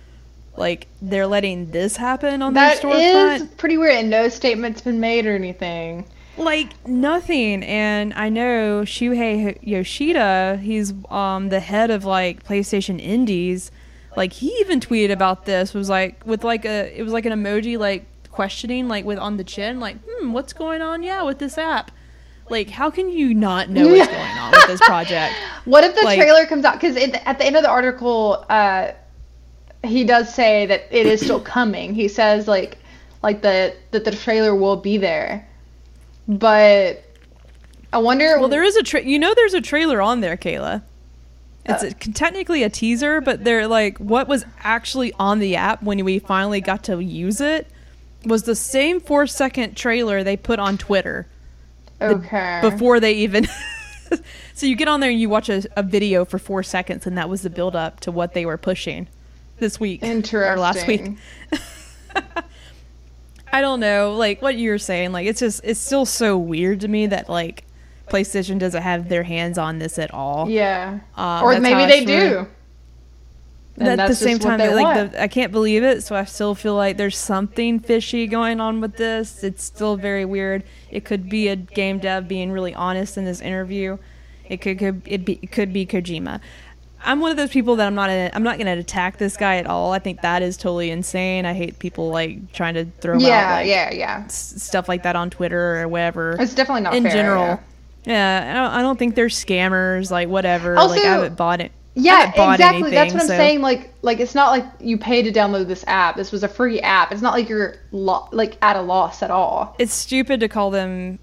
[0.58, 3.36] Like they're letting this happen on that their storefront?
[3.36, 6.06] is pretty weird, and no statement's been made or anything.
[6.38, 13.70] like nothing and i know shuhei yoshida he's um the head of like playstation indies.
[14.16, 17.32] Like he even tweeted about this was like with like a it was like an
[17.32, 21.02] emoji like questioning like with on the chin like hmm what's going on?
[21.02, 21.90] Yeah with this app.
[22.48, 25.34] Like how can you not know what's going on with this project?
[25.66, 26.74] What if the Like- trailer comes out?
[26.80, 28.92] Because at the end of the article, uh,
[29.86, 31.94] he does say that it is still coming.
[31.94, 32.78] He says like
[33.22, 35.46] like the that the trailer will be there,
[36.28, 37.02] but
[37.92, 38.38] I wonder.
[38.38, 40.82] well there is a tra- you know there's a trailer on there kayla
[41.64, 41.86] It's uh.
[41.88, 46.18] a, technically a teaser, but they're like what was actually on the app when we
[46.18, 47.66] finally got to use it
[48.24, 51.26] was the same four second trailer they put on Twitter
[52.00, 52.58] Okay.
[52.60, 53.46] before they even.
[54.54, 57.16] so you get on there and you watch a, a video for four seconds, and
[57.16, 59.08] that was the build up to what they were pushing
[59.58, 60.58] this week Interesting.
[60.58, 61.16] or last week.
[63.52, 65.12] I don't know, like what you were saying.
[65.12, 67.64] Like it's just it's still so weird to me that like
[68.08, 70.48] PlayStation doesn't have their hands on this at all.
[70.50, 71.00] Yeah.
[71.16, 72.46] Um, or maybe they do.
[73.78, 76.54] And at the same time, they like the, I can't believe it, so I still
[76.54, 79.44] feel like there's something fishy going on with this.
[79.44, 80.64] It's still very weird.
[80.90, 83.98] It could be a game dev being really honest in this interview.
[84.48, 86.40] It could could it, be, it could be Kojima.
[87.04, 89.36] I'm one of those people that I'm not i I'm not going to attack this
[89.36, 89.92] guy at all.
[89.92, 91.44] I think that is totally insane.
[91.46, 94.22] I hate people like trying to throw yeah, out like, yeah, yeah.
[94.24, 96.36] s- stuff like that on Twitter or whatever.
[96.40, 97.44] It's definitely not in fair, general.
[97.44, 97.58] yeah.
[98.06, 100.10] Yeah, I don't, I don't think they're scammers.
[100.10, 100.76] Like whatever.
[100.76, 101.72] Also- like I haven't bought it.
[101.98, 102.90] Yeah, bought exactly.
[102.90, 103.62] That's what I'm so- saying.
[103.62, 106.14] Like, like it's not like you pay to download this app.
[106.16, 107.10] This was a free app.
[107.10, 109.74] It's not like you're lo- like at a loss at all.
[109.78, 111.18] it's stupid to call them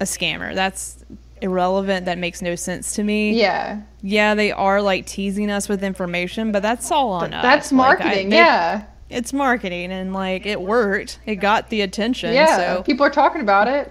[0.00, 0.54] a scammer.
[0.54, 1.04] That's
[1.40, 2.06] irrelevant.
[2.06, 3.32] That makes no sense to me.
[3.38, 7.42] Yeah, Yeah, they are like teasing us with information, but that's all on us.
[7.42, 8.28] that's Like, I- marketing.
[8.30, 11.18] they- yeah, it's marketing, and like it worked.
[11.26, 12.32] It got the attention.
[12.34, 12.56] yeah.
[12.76, 13.90] So People are talking about it.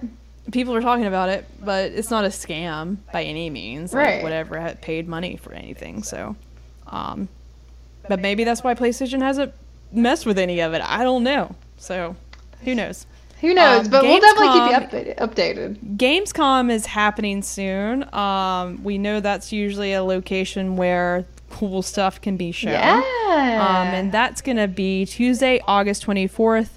[0.52, 3.94] people are talking about it, but it's not a scam by any means.
[3.94, 4.24] Like, Right.
[4.24, 6.04] Whatever had paid money for anything.
[6.04, 6.36] So,
[6.88, 7.28] um,
[8.08, 9.54] but maybe that's why PlayStation hasn't
[9.92, 10.82] messed with any of it.
[10.86, 11.56] I don't know.
[11.78, 12.16] So,
[12.64, 13.06] who knows?
[13.42, 13.86] Who knows?
[13.86, 15.18] Um, but we'll definitely keep you updated.
[15.18, 15.98] updated.
[15.98, 18.14] Gamescom is happening soon.
[18.14, 22.74] Um, we know that's usually a location where cool stuff can be shown.
[22.74, 23.02] Yeah.
[23.36, 26.70] Um, and that's going to be Tuesday, August 24th.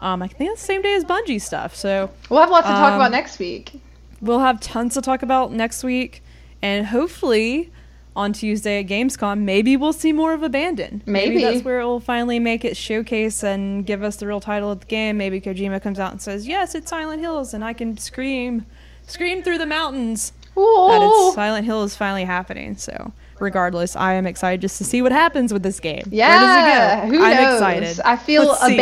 [0.00, 1.74] Um, I think it's the same day as Bungie stuff.
[1.74, 3.80] So we'll have lots to talk um, about next week.
[4.20, 6.22] we'll have tons to talk about next week.
[6.62, 7.70] And hopefully
[8.16, 11.02] on Tuesday at Gamescom, maybe we'll see more of Abandon.
[11.06, 11.40] Maybe.
[11.42, 14.80] that's where it will finally make it showcase and give us the real title of
[14.80, 15.16] the game.
[15.16, 18.66] Maybe Kojima comes out and says, yes, it's Silent Hills, and I can scream,
[19.06, 22.76] scream through the mountains that it's Silent Hill is finally happening.
[22.76, 26.02] So, regardless, I am excited just to see what happens with this game.
[26.10, 26.28] Yeah.
[26.28, 27.16] Where does it go?
[27.18, 27.54] Who I'm knows?
[27.54, 28.00] excited.
[28.04, 28.76] I feel Let's see.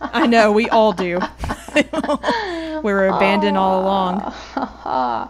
[0.00, 1.18] I know we all do.
[1.74, 1.82] we
[2.82, 4.32] were abandoned all along.
[4.56, 5.28] all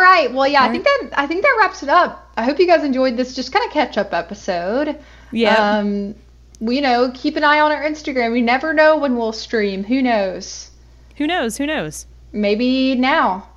[0.00, 0.28] right.
[0.32, 2.30] Well, yeah, I think that I think that wraps it up.
[2.36, 4.98] I hope you guys enjoyed this just kind of catch up episode.
[5.32, 5.54] Yeah.
[5.78, 6.14] Um,
[6.60, 8.32] we, you know, keep an eye on our Instagram.
[8.32, 9.82] We never know when we'll stream.
[9.84, 10.70] Who knows?
[11.16, 11.56] Who knows?
[11.56, 12.06] Who knows?
[12.32, 13.48] Maybe now.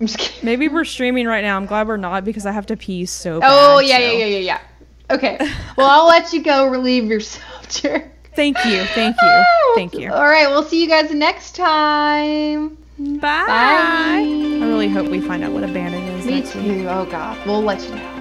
[0.00, 0.44] I'm just kidding.
[0.44, 1.56] Maybe we're streaming right now.
[1.56, 3.48] I'm glad we're not because I have to pee so bad.
[3.50, 4.60] Oh yeah, so- yeah, yeah, yeah, yeah.
[5.10, 5.38] Okay.
[5.76, 8.09] Well, I'll let you go relieve yourself, Jerk.
[8.34, 8.84] Thank you.
[8.84, 9.44] Thank you.
[9.74, 10.12] Thank you.
[10.12, 10.48] All right.
[10.48, 12.76] We'll see you guys next time.
[12.98, 13.18] Bye.
[13.46, 14.24] Bye.
[14.26, 16.64] I really hope we find out what abandon is Me next week.
[16.64, 16.86] too.
[16.88, 17.44] Oh God.
[17.46, 18.19] We'll let you know.